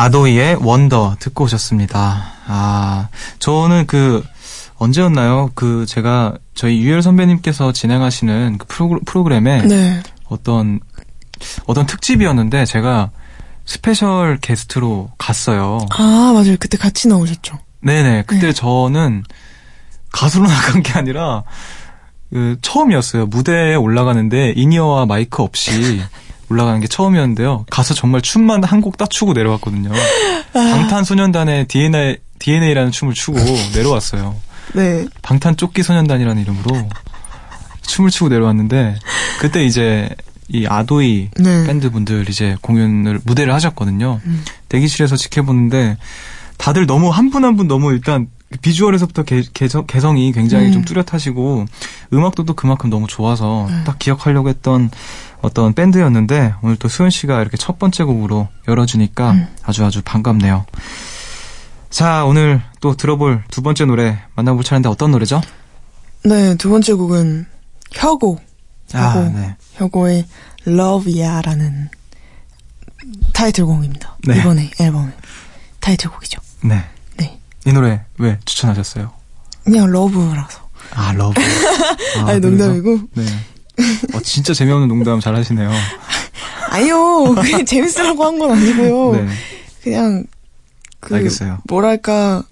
아도이의 0.08 0.56
Wonder 0.62 1.16
듣고 1.18 1.44
오셨습니다. 1.44 2.32
아, 2.46 3.08
저는 3.38 3.86
그, 3.86 4.24
언제였나요? 4.76 5.50
그, 5.54 5.84
제가, 5.86 6.34
저희 6.54 6.80
유열 6.80 7.02
선배님께서 7.02 7.72
진행하시는 7.72 8.58
그 8.58 8.66
프로그, 8.66 8.98
프로그램에 9.04 9.62
네. 9.62 10.02
어떤, 10.26 10.80
어떤 11.66 11.86
특집이었는데 11.86 12.64
제가 12.64 13.10
스페셜 13.66 14.38
게스트로 14.40 15.10
갔어요. 15.18 15.78
아, 15.90 16.32
맞아요. 16.32 16.56
그때 16.58 16.78
같이 16.78 17.06
나오셨죠. 17.08 17.58
네네. 17.80 18.24
그때 18.26 18.46
네. 18.46 18.52
저는 18.52 19.24
가수로 20.12 20.46
나간 20.48 20.82
게 20.82 20.92
아니라, 20.94 21.44
그, 22.30 22.56
처음이었어요. 22.62 23.26
무대에 23.26 23.74
올라가는데 23.74 24.54
인이어와 24.56 25.04
마이크 25.06 25.42
없이 25.42 26.00
올라가는 26.50 26.80
게 26.80 26.86
처음이었는데요. 26.86 27.66
가서 27.70 27.94
정말 27.94 28.22
춤만 28.22 28.64
한 28.64 28.80
곡 28.80 28.96
딱 28.96 29.14
추고 29.14 29.32
내려왔거든요. 29.34 29.90
방탄소년단의 30.52 31.66
DNA, 31.68 32.16
DNA라는 32.38 32.90
춤을 32.92 33.14
추고 33.14 33.38
내려왔어요. 33.74 34.36
네. 34.74 35.06
방탄 35.22 35.56
쫓기 35.56 35.82
소년단이라는 35.82 36.42
이름으로 36.42 36.88
춤을 37.82 38.10
추고 38.10 38.28
내려왔는데, 38.28 38.96
그때 39.40 39.64
이제 39.64 40.08
이 40.48 40.66
아도이 40.66 41.30
네. 41.38 41.66
밴드 41.66 41.90
분들 41.90 42.28
이제 42.28 42.56
공연을, 42.62 43.20
무대를 43.24 43.52
하셨거든요. 43.54 44.20
음. 44.24 44.44
대기실에서 44.68 45.16
지켜보는데, 45.16 45.96
다들 46.58 46.86
너무 46.86 47.10
한 47.10 47.30
분 47.30 47.44
한 47.44 47.56
분 47.56 47.68
너무 47.68 47.92
일단 47.92 48.26
비주얼에서부터 48.62 49.22
개, 49.24 49.42
개성, 49.54 49.86
개성이 49.86 50.32
굉장히 50.32 50.66
음. 50.68 50.72
좀 50.72 50.84
뚜렷하시고 50.84 51.66
음악도 52.14 52.44
또 52.44 52.54
그만큼 52.54 52.88
너무 52.90 53.06
좋아서 53.06 53.66
네. 53.70 53.84
딱 53.84 53.98
기억하려고 53.98 54.48
했던 54.48 54.90
어떤 55.40 55.72
밴드였는데 55.72 56.54
오늘 56.62 56.76
또 56.76 56.88
수현 56.88 57.10
씨가 57.10 57.40
이렇게 57.40 57.56
첫 57.56 57.78
번째 57.78 58.04
곡으로 58.04 58.48
열어주니까 58.66 59.30
음. 59.32 59.46
아주 59.62 59.84
아주 59.84 60.02
반갑네요. 60.02 60.66
자 61.90 62.24
오늘 62.24 62.62
또 62.80 62.96
들어볼 62.96 63.44
두 63.50 63.62
번째 63.62 63.86
노래 63.86 64.18
만나볼 64.34 64.64
차례인데 64.64 64.88
어떤 64.88 65.10
노래죠? 65.10 65.40
네, 66.24 66.56
두 66.56 66.68
번째 66.70 66.94
곡은 66.94 67.46
혁오. 67.92 68.38
아, 68.92 69.14
혁오. 69.14 69.32
네. 69.32 69.56
혁오의 69.74 70.26
Love 70.66 71.07
Ya라는 71.07 71.88
타이틀곡입니다. 73.32 74.16
네. 74.26 74.38
이번에 74.38 74.70
앨범의 74.80 75.12
타이틀곡이죠. 75.80 76.40
네. 76.64 76.84
네. 77.16 77.38
이 77.64 77.72
노래 77.72 78.04
왜 78.18 78.38
추천하셨어요? 78.44 79.12
그냥 79.64 79.90
Love라서. 79.90 80.68
아 80.94 81.12
Love. 81.12 81.40
아, 82.18 82.30
아, 82.30 82.34
니 82.34 82.40
그래서? 82.40 82.66
농담이고. 82.66 82.98
네. 83.14 83.24
어, 84.14 84.20
진짜 84.22 84.52
재미없는 84.54 84.88
농담 84.88 85.20
잘 85.20 85.34
하시네요. 85.36 85.70
아니요, 86.70 87.34
그냥 87.34 87.64
재밌으라고 87.66 88.24
한 88.24 88.38
건 88.38 88.52
아니고요. 88.52 89.12
네. 89.24 89.28
그냥 89.82 90.24
그 91.00 91.14
알겠어요. 91.14 91.58
뭐랄까 91.68 92.42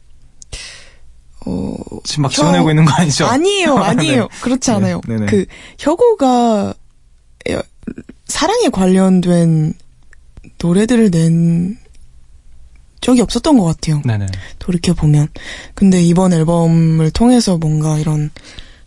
어 1.45 1.75
지금 2.05 2.23
막 2.23 2.29
혀- 2.33 2.37
지어내고 2.43 2.71
있는 2.71 2.85
거 2.85 2.93
아니죠? 2.95 3.27
아니에요, 3.27 3.77
아니에요. 3.77 4.23
네. 4.23 4.29
그렇지 4.41 4.71
네, 4.71 4.77
않아요. 4.77 5.01
네네. 5.07 5.27
그 5.27 5.47
혁오가 5.79 6.75
여- 7.51 7.63
사랑에 8.27 8.69
관련된 8.71 9.75
노래들을 10.61 11.11
낸 11.11 11.79
적이 13.01 13.21
없었던 13.21 13.59
것 13.59 13.65
같아요. 13.65 14.03
네네. 14.05 14.27
돌이켜 14.59 14.95
보면. 14.95 15.29
근데 15.75 16.03
이번 16.03 16.33
앨범을 16.33 17.11
통해서 17.13 17.57
뭔가 17.59 17.99
이런 17.99 18.31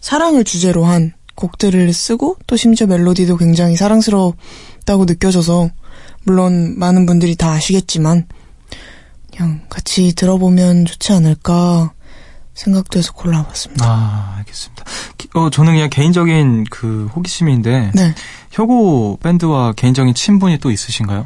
사랑을 0.01 0.43
주제로 0.43 0.83
한 0.85 1.13
곡들을 1.39 1.91
쓰고 1.93 2.35
또 2.47 2.57
심지어 2.57 2.85
멜로디도 2.87 3.37
굉장히 3.37 3.75
사랑스럽다고 3.77 5.05
느껴져서 5.05 5.69
물론 6.25 6.77
많은 6.77 7.05
분들이 7.05 7.35
다 7.35 7.51
아시겠지만 7.51 8.27
그냥 9.35 9.61
같이 9.69 10.13
들어보면 10.15 10.85
좋지 10.85 11.13
않을까 11.13 11.93
생각도 12.53 12.99
해서 12.99 13.13
골라봤습니다. 13.13 13.85
아, 13.85 14.35
알겠습니다. 14.39 14.83
기- 15.17 15.29
어, 15.33 15.49
저는 15.49 15.73
그냥 15.73 15.89
개인적인 15.89 16.65
그 16.69 17.09
호기심인데, 17.15 17.91
네. 17.95 18.15
혁오 18.51 19.17
밴드와 19.23 19.71
개인적인 19.73 20.13
친분이 20.13 20.57
또 20.57 20.69
있으신가요? 20.69 21.25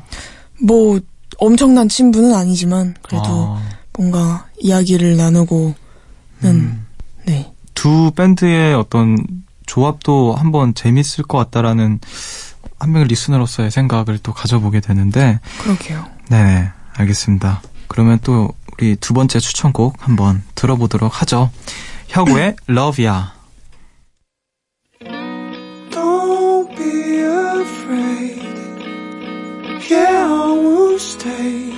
뭐 0.61 0.99
엄청난 1.39 1.89
친분은 1.89 2.35
아니지만 2.35 2.93
그래도 3.01 3.25
아, 3.57 3.63
뭔가 3.97 4.45
이야기를 4.59 5.17
나누고는 5.17 5.73
음. 6.43 6.85
네. 7.25 7.51
두 7.73 8.11
밴드의 8.15 8.75
어떤 8.75 9.17
조합도 9.65 10.35
한번 10.35 10.73
재밌을 10.73 11.23
것 11.23 11.37
같다라는 11.37 11.99
한 12.79 12.91
명의 12.91 13.07
리스너로서의 13.07 13.71
생각을 13.71 14.19
또 14.21 14.33
가져보게 14.33 14.79
되는데, 14.81 15.39
그러게요. 15.61 16.05
네네, 16.29 16.69
알겠습니다. 16.95 17.61
그러면 17.87 18.19
또 18.23 18.49
우리 18.77 18.95
두 18.95 19.13
번째 19.13 19.39
추천곡 19.39 19.95
한번 19.99 20.43
들어보도록 20.55 21.21
하죠. 21.21 21.51
혁오의 22.09 22.55
Love야. 22.69 23.33
Don't 25.91 26.75
be 26.75 27.21
afraid. 27.61 28.41
Yeah, 29.89 30.25
I 30.25 30.51
will 30.51 30.95
stay. 30.95 31.73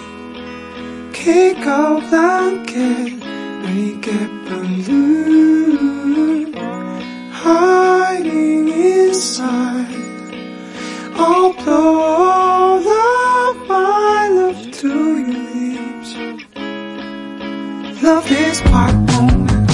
Kick 1.13 1.65
out 1.67 2.02
blanket, 2.10 3.13
make 3.63 4.08
it 4.08 4.30
balloon. 4.50 5.36
Hiding 7.47 8.69
inside. 8.69 9.86
I'll 11.13 11.53
blow 11.53 11.99
all 12.01 12.79
of 12.79 13.67
my 13.67 14.29
love 14.29 14.71
to 14.79 15.17
your 15.19 15.43
lips. 15.53 16.12
Love 18.01 18.31
is 18.31 18.62
quite 18.62 18.97
moment. 19.13 19.69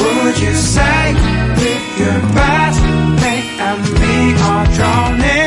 Would 0.00 0.38
you 0.38 0.54
say 0.54 1.14
with 1.58 1.86
your 1.98 2.20
best 2.38 2.80
mate 3.20 3.50
and 3.68 3.82
me 4.00 4.16
are 4.40 4.66
drowning? 4.76 5.39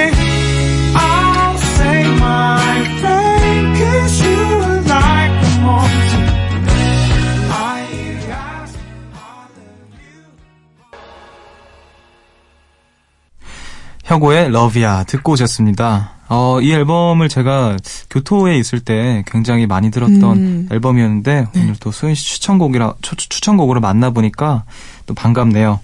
혁오의 14.13 14.51
러브야 14.51 15.05
듣고 15.05 15.31
오셨습니다. 15.31 16.11
어, 16.29 16.61
이 16.61 16.71
앨범을 16.71 17.29
제가 17.29 17.77
교토에 18.11 18.57
있을 18.59 18.79
때 18.79 19.23
굉장히 19.25 19.65
많이 19.65 19.89
들었던 19.89 20.37
음. 20.37 20.69
앨범이었는데 20.71 21.47
오늘 21.55 21.75
또 21.79 21.91
소연 21.91 22.13
씨 22.13 22.25
추천곡이라 22.25 22.95
추, 23.01 23.15
추천곡으로 23.15 23.81
만나 23.81 24.11
보니까 24.11 24.65
또 25.07 25.15
반갑네요. 25.15 25.79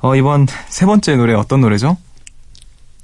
어, 0.00 0.16
이번 0.16 0.48
세 0.68 0.86
번째 0.86 1.16
노래 1.16 1.34
어떤 1.34 1.60
노래죠? 1.60 1.96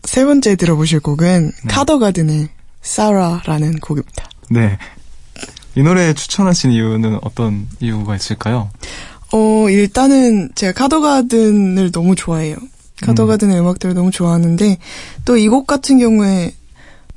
세 0.02 0.24
번째 0.24 0.56
들어보실 0.56 1.00
곡은 1.00 1.52
네. 1.64 1.68
카더가든의 1.68 2.48
사라라는 2.82 3.78
곡입니다. 3.78 4.28
네. 4.50 4.76
이 5.76 5.82
노래 5.82 6.12
추천하신 6.14 6.72
이유는 6.72 7.20
어떤 7.22 7.68
이유가 7.78 8.16
있을까요? 8.16 8.70
어, 9.32 9.70
일단은 9.70 10.50
제가 10.56 10.72
카더가든을 10.72 11.92
너무 11.92 12.16
좋아해요. 12.16 12.56
카더가든의 13.02 13.60
음. 13.60 13.66
악들을 13.66 13.94
너무 13.94 14.10
좋아하는데 14.10 14.78
또 15.24 15.36
이 15.36 15.48
곡 15.48 15.66
같은 15.66 15.98
경우에 15.98 16.54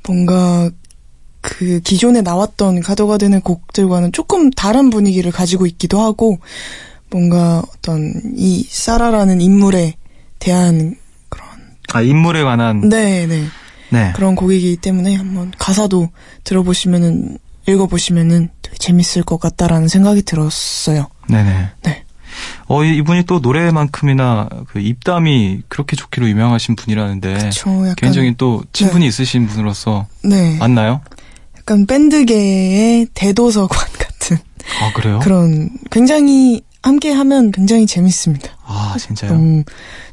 뭔가 0.06 0.70
그 1.40 1.80
기존에 1.80 2.20
나왔던 2.22 2.80
카더가든의 2.80 3.40
곡들과는 3.40 4.12
조금 4.12 4.50
다른 4.50 4.90
분위기를 4.90 5.30
가지고 5.30 5.66
있기도 5.66 6.00
하고 6.00 6.38
뭔가 7.10 7.62
어떤 7.74 8.12
이 8.36 8.66
사라라는 8.68 9.40
인물에 9.40 9.94
대한 10.38 10.96
아, 11.92 12.02
인물에 12.02 12.42
관한 12.42 12.88
네, 12.88 13.26
네. 13.26 13.46
네. 13.90 14.12
그런 14.14 14.34
곡이기 14.34 14.76
때문에 14.76 15.14
한번 15.14 15.52
가사도 15.58 16.10
들어보시면은 16.44 17.38
읽어보시면은 17.66 18.50
되게 18.60 18.76
재밌을 18.76 19.22
것 19.22 19.38
같다라는 19.40 19.88
생각이 19.88 20.22
들었어요. 20.22 21.06
네네. 21.30 21.68
네. 21.84 22.04
어, 22.66 22.84
이- 22.84 22.96
이분이 22.98 23.24
또 23.24 23.38
노래만큼이나 23.38 24.48
그 24.68 24.78
입담이 24.80 25.62
그렇게 25.68 25.96
좋기로 25.96 26.28
유명하신 26.28 26.76
분이라는데 26.76 27.50
저 27.50 27.70
약간 27.82 27.94
개인적인 27.96 28.34
또 28.38 28.62
친분이 28.72 29.06
있으신 29.06 29.46
분으로서 29.46 30.06
네, 30.22 30.56
맞나요? 30.58 31.00
약간 31.56 31.86
밴드계의 31.86 33.08
대도서관 33.14 33.68
같은 33.98 34.36
아, 34.80 34.92
그래요? 34.94 35.18
그런 35.22 35.70
굉장히 35.90 36.62
함께 36.82 37.10
하면 37.12 37.50
굉장히 37.52 37.86
재밌습니다. 37.86 38.50
아, 38.64 38.94
진짜요? 38.98 39.32
너무 39.32 39.64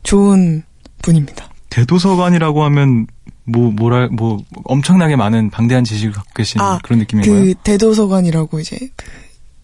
좋은 0.03 0.63
분입니다. 1.01 1.49
대도서관이라고 1.69 2.63
하면 2.65 3.07
뭐 3.43 3.69
뭐랄 3.71 4.07
뭐 4.09 4.39
엄청나게 4.63 5.15
많은 5.15 5.49
방대한 5.51 5.83
지식을 5.83 6.13
갖고 6.13 6.31
계신 6.33 6.59
아, 6.61 6.79
그런 6.81 6.99
느낌인가요? 6.99 7.33
그 7.43 7.53
대도서관이라고 7.63 8.59
이제 8.59 8.77
그 8.95 9.05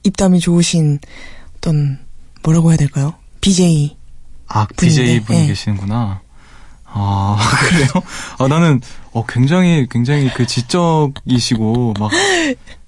입담이 0.04 0.39
좋으신 0.39 1.00
어떤 1.58 2.00
뭐라고 2.43 2.69
해야 2.71 2.77
될까요? 2.77 3.13
BJ. 3.41 3.97
아, 4.47 4.65
분인데, 4.75 5.01
BJ 5.04 5.19
분이 5.21 5.39
예. 5.39 5.47
계시는구나. 5.47 6.21
아, 6.86 7.38
그래요? 7.69 7.88
아, 8.39 8.47
나는, 8.47 8.82
어, 9.12 9.25
굉장히, 9.25 9.88
굉장히 9.89 10.30
그 10.34 10.45
지적이시고, 10.45 11.93
막, 11.99 12.12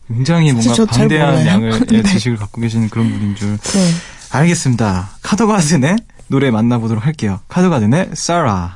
굉장히 0.08 0.52
뭔가 0.52 0.86
방대한. 0.86 1.46
양을, 1.48 1.86
예, 1.92 2.02
네. 2.02 2.04
지식을 2.04 2.38
갖고 2.38 2.60
계시는 2.62 2.90
그런 2.90 3.10
분인 3.12 3.36
줄. 3.36 3.58
네. 3.58 3.92
알겠습니다. 4.32 5.12
카더가든의 5.22 5.98
노래 6.28 6.52
만나보도록 6.52 7.06
할게요. 7.06 7.40
카더가든의 7.48 8.10
Sarah. 8.14 8.72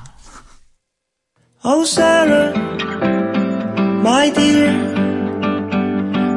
Oh 1.65 1.83
Sarah, 1.83 2.53
my 3.99 4.31
dear, 4.31 4.71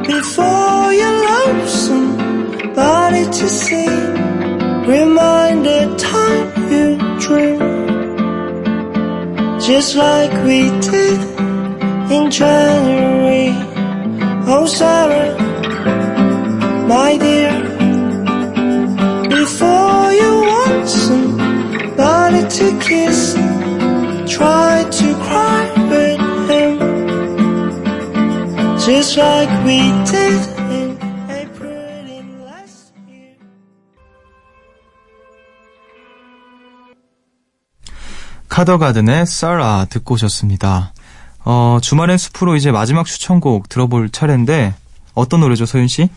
before 0.05 0.91
you 0.91 1.07
love 1.07 1.69
somebody 1.69 3.23
to 3.31 3.45
see, 3.47 3.85
just 9.65 9.95
like 9.95 10.31
we 10.43 10.69
did 10.81 11.19
in 12.11 12.31
January. 12.31 13.53
Oh 14.53 14.65
Sarah, 14.65 15.37
my 16.87 17.17
dear, 17.17 17.53
before 19.29 20.13
you 20.21 20.31
want 20.51 20.89
somebody 20.89 22.41
to 22.57 22.79
kiss. 22.79 23.35
Try 24.31 24.85
to 24.89 25.15
cry 25.15 25.69
with 25.89 26.49
him 26.49 26.79
Just 28.79 29.17
like 29.17 29.49
we 29.65 29.79
did 30.09 30.50
카더가든의 38.61 39.21
Sarah 39.21 39.87
듣고 39.89 40.13
오셨습니다. 40.13 40.93
어, 41.43 41.79
주말의 41.81 42.19
숲으로 42.19 42.55
이제 42.55 42.71
마지막 42.71 43.07
추천곡 43.07 43.69
들어볼 43.69 44.09
차례인데, 44.11 44.75
어떤 45.15 45.39
노래죠, 45.39 45.65
소윤 45.65 45.87
씨? 45.87 46.09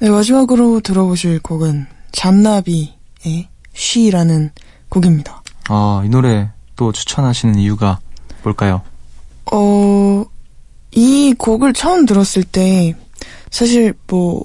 네, 0.00 0.10
마지막으로 0.10 0.80
들어보실 0.80 1.40
곡은 1.40 1.86
잔나비의 2.10 3.48
쉬라는 3.74 4.50
곡입니다. 4.88 5.42
어, 5.70 6.02
이 6.04 6.08
노래 6.08 6.50
또 6.74 6.90
추천하시는 6.90 7.56
이유가 7.60 8.00
뭘까요? 8.42 8.82
어, 9.52 10.24
이 10.90 11.34
곡을 11.38 11.74
처음 11.74 12.06
들었을 12.06 12.42
때 12.42 12.96
사실 13.50 13.94
뭐 14.08 14.44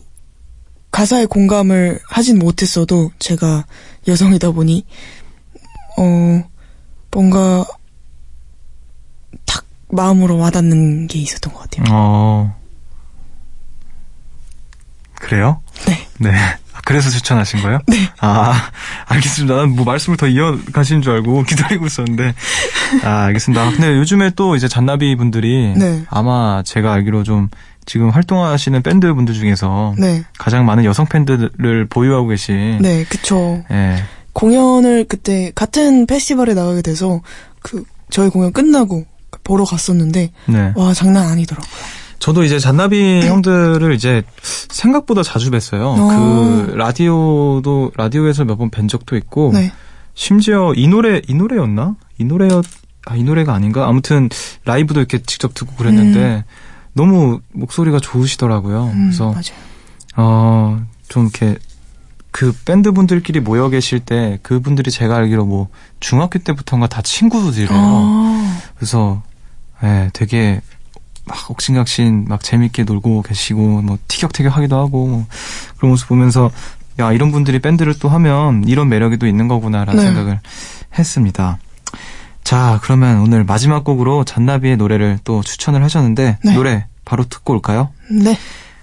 가사에 0.91 1.25
공감을 1.25 1.99
하진 2.07 2.37
못했어도 2.37 3.11
제가 3.17 3.65
여성이다 4.07 4.51
보니 4.51 4.85
어 5.97 6.43
뭔가 7.11 7.65
탁 9.45 9.65
마음으로 9.91 10.37
와닿는 10.37 11.07
게 11.07 11.19
있었던 11.19 11.53
것 11.53 11.59
같아요. 11.69 11.85
어, 11.91 12.55
그래요? 15.15 15.61
네. 15.87 16.07
네. 16.19 16.31
아, 16.73 16.79
그래서 16.85 17.09
추천하신 17.09 17.61
거예요? 17.61 17.79
네. 17.87 17.95
아, 18.19 18.53
알겠습니다. 19.07 19.55
난 19.55 19.69
뭐 19.69 19.85
말씀을 19.85 20.17
더 20.17 20.27
이어가시는 20.27 21.01
줄 21.01 21.13
알고 21.13 21.43
기다리고 21.49 21.85
있었는데. 21.87 22.33
아, 23.03 23.23
알겠습니다. 23.25 23.61
아, 23.63 23.71
근데 23.71 23.95
요즘에 23.97 24.31
또 24.35 24.55
이제 24.55 24.67
잔나비 24.67 25.15
분들이 25.15 25.73
네. 25.77 26.03
아마 26.09 26.61
제가 26.63 26.93
알기로 26.93 27.23
좀 27.23 27.49
지금 27.85 28.09
활동하시는 28.11 28.81
밴드 28.83 29.11
분들 29.13 29.33
중에서 29.33 29.95
네, 29.97 30.23
가장 30.37 30.63
많은 30.65 30.85
여성 30.85 31.07
팬들을 31.07 31.87
보유하고 31.89 32.27
계신 32.27 32.77
네, 32.81 33.03
그쵸. 33.05 33.63
예, 33.71 34.03
공연을 34.33 35.05
그때 35.07 35.51
같은 35.55 36.05
페스티벌에 36.05 36.53
나가게 36.53 36.81
돼서 36.81 37.21
그 37.61 37.83
저희 38.09 38.29
공연 38.29 38.51
끝나고 38.51 39.05
보러 39.43 39.63
갔었는데 39.65 40.31
네. 40.47 40.73
와 40.75 40.93
장난 40.93 41.27
아니더라고요. 41.27 41.69
저도 42.19 42.43
이제 42.43 42.59
잔나비 42.59 43.21
형들을 43.27 43.93
이제 43.93 44.23
생각보다 44.71 45.23
자주 45.23 45.49
뵀어요. 45.51 45.81
어. 45.81 46.65
그 46.67 46.73
라디오도 46.75 47.91
라디오에서 47.95 48.45
몇 48.45 48.57
번 48.57 48.69
뵌 48.69 48.87
적도 48.87 49.15
있고 49.17 49.51
네. 49.53 49.71
심지어 50.15 50.73
이 50.75 50.87
노래 50.87 51.21
이 51.27 51.33
노래였나? 51.33 51.95
이 52.17 52.23
노래였 52.25 52.65
아, 53.05 53.15
이 53.15 53.23
노래가 53.23 53.53
아닌가? 53.53 53.87
아무튼 53.87 54.29
라이브도 54.65 54.99
이렇게 54.99 55.19
직접 55.23 55.53
듣고 55.53 55.73
그랬는데 55.75 56.43
너무 56.93 57.39
목소리가 57.53 57.99
좋으시더라고요. 57.99 58.91
음, 58.93 59.05
그래서 59.05 59.27
맞아요. 59.31 59.59
어, 60.17 60.81
좀 61.07 61.23
이렇게 61.23 61.57
그 62.31 62.53
밴드 62.65 62.91
분들끼리 62.91 63.39
모여 63.39 63.69
계실 63.69 63.99
때 63.99 64.39
그분들이 64.43 64.91
제가 64.91 65.15
알기로 65.17 65.45
뭐 65.45 65.69
중학교 65.99 66.39
때부터인가 66.39 66.87
다 66.87 67.01
친구들이래요. 67.01 67.69
아, 67.71 68.59
그래서 68.75 69.23
예, 69.83 70.09
되게 70.13 70.61
막 71.25 71.49
옥신각신 71.51 72.25
막 72.27 72.43
재밌게 72.43 72.83
놀고 72.83 73.21
계시고 73.23 73.81
뭐 73.81 73.97
티격태격하기도 74.07 74.77
하고 74.77 75.07
뭐 75.07 75.25
그런 75.77 75.91
모습 75.91 76.07
보면서 76.07 76.51
야 76.99 77.11
이런 77.13 77.31
분들이 77.31 77.59
밴드를 77.59 77.97
또 77.97 78.09
하면 78.09 78.63
이런 78.67 78.89
매력이 78.89 79.17
또 79.17 79.27
있는 79.27 79.47
거구나라는 79.47 80.01
네. 80.01 80.07
생각을 80.07 80.39
했습니다. 80.97 81.57
자 82.43 82.79
그러면 82.83 83.19
오늘 83.21 83.43
마지막 83.43 83.83
곡으로 83.83 84.23
잔나비의 84.23 84.77
노래를 84.77 85.19
또 85.23 85.41
추천을 85.41 85.83
하셨는데 85.83 86.39
네. 86.43 86.53
노래 86.53 86.87
바로 87.05 87.23
듣고 87.23 87.53
올까요? 87.53 87.89
네. 88.09 88.37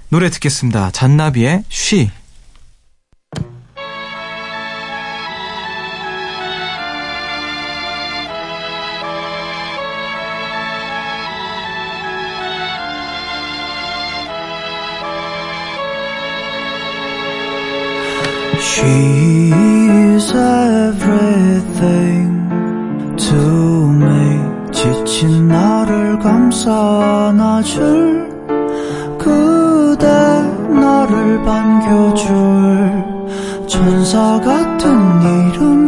노래 0.09 0.31
듣겠습니다. 0.31 0.91
잔나비의 0.93 1.65
쉬. 1.69 2.11
She's 18.77 20.29
everything 20.37 22.29
to 23.17 23.41
me. 23.89 24.37
지친 24.71 25.49
나를 25.49 26.19
감싸 26.19 27.31
안아줄 27.31 28.29
그대 29.17 30.07
나를 30.07 31.43
반겨줄 31.43 32.27
천사 33.67 34.39
같은 34.41 34.91
이름 35.23 35.86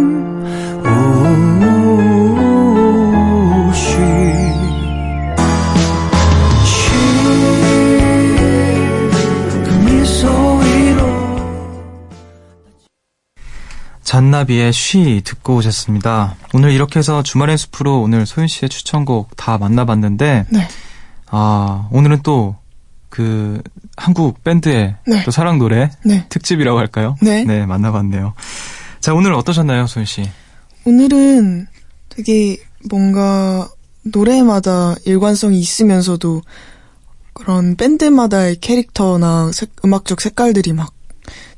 잔나비의 14.18 14.72
쉬 14.72 15.22
듣고 15.24 15.54
오셨습니다. 15.56 16.34
오늘 16.52 16.72
이렇게 16.72 16.98
해서 16.98 17.22
주말의 17.22 17.56
숲으로 17.56 18.00
오늘 18.02 18.26
소윤 18.26 18.48
씨의 18.48 18.68
추천곡 18.68 19.36
다 19.36 19.58
만나봤는데, 19.58 20.46
네. 20.50 20.68
아, 21.28 21.88
오늘은 21.92 22.22
또 22.22 22.56
그 23.10 23.62
한국 23.96 24.44
밴드의 24.44 24.94
네. 25.06 25.24
또 25.24 25.30
사랑 25.30 25.58
노래 25.58 25.90
네. 26.04 26.26
특집이라고 26.28 26.78
할까요? 26.78 27.16
네. 27.22 27.42
만나봤네요. 27.64 28.34
자, 29.00 29.14
오늘 29.14 29.32
어떠셨나요, 29.32 29.86
소윤 29.86 30.04
씨? 30.04 30.28
오늘은 30.84 31.66
되게 32.10 32.58
뭔가 32.90 33.66
노래마다 34.02 34.94
일관성이 35.06 35.58
있으면서도 35.58 36.42
그런 37.32 37.76
밴드마다의 37.76 38.56
캐릭터나 38.60 39.52
색- 39.52 39.72
음악적 39.86 40.20
색깔들이 40.20 40.74
막 40.74 40.92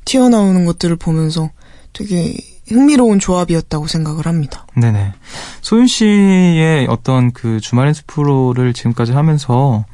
튀어나오는 0.05 0.63
것들을 0.65 0.95
보면서 0.95 1.49
되게 1.91 2.33
흥미로운 2.71 3.19
조합이었다고 3.19 3.87
생각을 3.87 4.25
합니다. 4.25 4.65
네네. 4.75 5.13
소윤 5.61 5.87
씨의 5.87 6.87
어떤 6.89 7.31
그 7.31 7.59
주말의 7.59 7.93
숲으로를 7.93 8.73
지금까지 8.73 9.11
하면서 9.11 9.85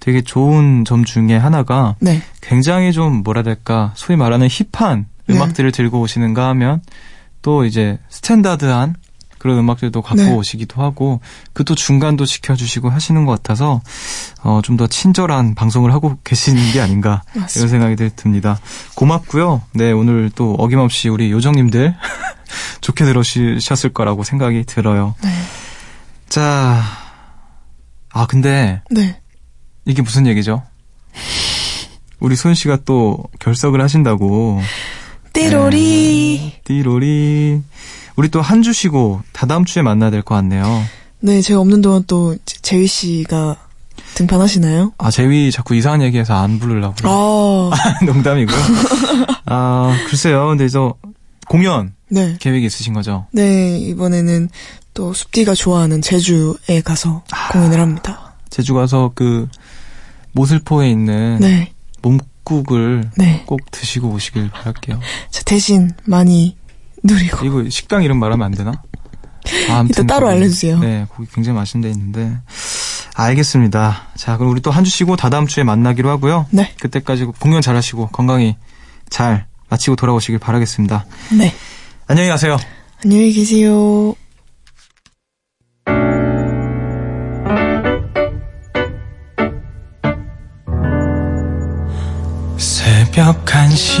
되게 0.00 0.22
좋은 0.22 0.84
점 0.84 1.04
중에 1.04 1.36
하나가 1.36 1.96
네. 2.00 2.22
굉장히 2.40 2.92
좀 2.92 3.22
뭐라 3.22 3.42
될까 3.42 3.92
소위 3.96 4.16
말하는 4.16 4.48
힙한 4.48 5.06
네. 5.26 5.34
음악들을 5.34 5.72
들고 5.72 6.00
오시는가 6.00 6.48
하면 6.48 6.80
또 7.42 7.64
이제 7.64 7.98
스탠다드한 8.08 8.94
그런 9.46 9.58
음악들도 9.58 10.02
갖고 10.02 10.22
네. 10.24 10.32
오시기도 10.34 10.82
하고 10.82 11.20
그 11.52 11.64
또 11.64 11.74
중간도 11.76 12.26
지켜주시고 12.26 12.90
하시는 12.90 13.24
것 13.24 13.32
같아서 13.32 13.80
어, 14.42 14.60
좀 14.62 14.76
더 14.76 14.86
친절한 14.88 15.54
방송을 15.54 15.92
하고 15.92 16.18
계시는 16.24 16.72
게 16.72 16.80
아닌가 16.80 17.22
이런 17.32 17.42
맞습니다. 17.42 17.70
생각이 17.70 17.96
들- 17.96 18.10
듭니다. 18.10 18.58
고맙고요. 18.96 19.62
네 19.72 19.92
오늘 19.92 20.30
또 20.34 20.54
어김없이 20.54 21.08
우리 21.08 21.30
요정님들 21.30 21.94
좋게 22.82 23.04
들으셨을 23.04 23.92
거라고 23.92 24.24
생각이 24.24 24.64
들어요. 24.64 25.14
네. 25.22 25.30
자, 26.28 26.82
아 28.12 28.26
근데 28.26 28.82
네. 28.90 29.20
이게 29.84 30.02
무슨 30.02 30.26
얘기죠? 30.26 30.62
우리 32.18 32.34
소연 32.34 32.54
씨가 32.54 32.78
또 32.84 33.18
결석을 33.38 33.80
하신다고. 33.80 34.60
띠로리. 35.32 36.60
띠로리. 36.64 37.62
우리 38.16 38.28
또 38.28 38.40
한 38.42 38.62
주 38.62 38.72
쉬고 38.72 39.22
다다음 39.32 39.64
주에 39.64 39.82
만나야 39.82 40.10
될 40.10 40.22
것 40.22 40.34
같네요. 40.36 40.82
네, 41.20 41.40
제가 41.40 41.60
없는 41.60 41.82
동안 41.82 42.04
또 42.06 42.36
제- 42.44 42.58
재휘 42.62 42.86
씨가 42.86 43.56
등판하시나요? 44.14 44.92
아, 44.98 45.10
재위 45.10 45.50
자꾸 45.50 45.74
이상한 45.74 46.02
얘기해서 46.02 46.34
안 46.34 46.58
부르려고. 46.58 46.94
아, 47.04 47.70
농담이고요. 48.04 48.56
아, 49.46 49.96
글쎄요. 50.08 50.48
근데 50.48 50.68
저 50.68 50.94
공연 51.48 51.94
네. 52.08 52.36
계획이 52.40 52.66
있으신 52.66 52.92
거죠? 52.92 53.26
네, 53.32 53.78
이번에는 53.78 54.48
또 54.94 55.12
숲디가 55.12 55.54
좋아하는 55.54 56.00
제주에 56.02 56.80
가서 56.84 57.22
공연을 57.52 57.78
합니다. 57.80 58.34
제주 58.48 58.74
가서 58.74 59.12
그 59.14 59.48
모슬포에 60.32 60.90
있는 60.90 61.38
네, 61.40 61.72
몸국을 62.02 63.10
네. 63.16 63.42
꼭 63.46 63.60
드시고 63.70 64.08
오시길 64.08 64.50
바랄게요. 64.50 65.00
저 65.30 65.42
대신 65.42 65.90
많이 66.04 66.56
누리고. 67.06 67.44
이거 67.46 67.70
식당 67.70 68.02
이름 68.02 68.18
말하면 68.18 68.44
안 68.46 68.52
되나? 68.52 68.82
아, 69.70 69.84
이따 69.88 70.02
따로 70.02 70.26
거기- 70.26 70.38
알려주세요. 70.38 70.78
네, 70.80 71.06
거기 71.14 71.28
굉장히 71.32 71.56
맛있는 71.58 71.82
데 71.88 71.90
있는데. 71.92 72.36
알겠습니다. 73.14 74.08
자, 74.16 74.36
그럼 74.36 74.52
우리 74.52 74.60
또 74.60 74.70
한 74.70 74.84
주 74.84 74.90
쉬고 74.90 75.16
다다음 75.16 75.46
주에 75.46 75.62
만나기로 75.64 76.10
하고요. 76.10 76.46
네, 76.50 76.74
그때까지 76.80 77.24
공연 77.40 77.62
잘 77.62 77.76
하시고 77.76 78.08
건강히 78.08 78.56
잘 79.08 79.46
마치고 79.70 79.96
돌아오시길 79.96 80.38
바라겠습니다. 80.38 81.06
네. 81.38 81.54
안녕히 82.08 82.28
가세요. 82.28 82.56
안녕히 83.04 83.32
계세요. 83.32 84.14
새벽 92.58 93.44
1시 93.44 94.00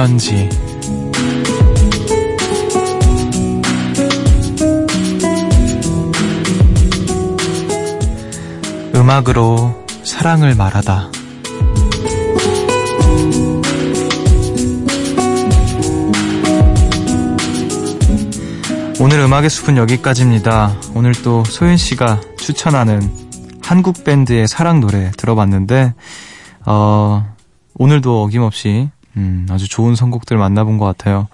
편지 0.00 0.48
음악으로 8.94 9.84
사랑을 10.02 10.54
말하다 10.54 11.10
오늘 19.00 19.20
음악의 19.20 19.50
숲은 19.50 19.76
여기까지입니다. 19.76 20.80
오늘 20.94 21.12
또 21.12 21.44
소윤 21.44 21.76
씨가 21.76 22.22
추천하는 22.38 23.02
한국 23.62 24.02
밴드의 24.04 24.48
사랑 24.48 24.80
노래 24.80 25.10
들어봤는데 25.18 25.92
어, 26.64 27.36
오늘도 27.74 28.22
어김없이 28.22 28.88
음, 29.16 29.46
아주 29.50 29.68
좋은 29.68 29.94
선곡들 29.94 30.36
만나본 30.36 30.78
것 30.78 30.84
같아요. 30.86 31.28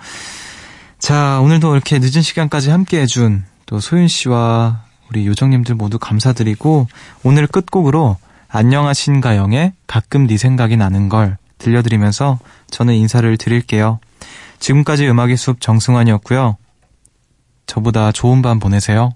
자, 0.98 1.40
오늘도 1.40 1.74
이렇게 1.74 1.98
늦은 1.98 2.22
시간까지 2.22 2.70
함께 2.70 3.00
해준 3.00 3.44
또 3.66 3.80
소윤 3.80 4.08
씨와 4.08 4.82
우리 5.10 5.26
요정님들 5.26 5.74
모두 5.74 5.98
감사드리고, 5.98 6.88
오늘 7.22 7.46
끝곡으로 7.46 8.16
안녕하신 8.48 9.20
가영의 9.20 9.72
가끔 9.86 10.26
네 10.26 10.36
생각이 10.36 10.76
나는 10.76 11.08
걸 11.08 11.36
들려드리면서 11.58 12.38
저는 12.70 12.94
인사를 12.94 13.36
드릴게요. 13.36 13.98
지금까지 14.58 15.06
음악의 15.08 15.36
숲 15.36 15.60
정승환이었고요. 15.60 16.56
저보다 17.66 18.12
좋은 18.12 18.42
밤 18.42 18.58
보내세요. 18.58 19.12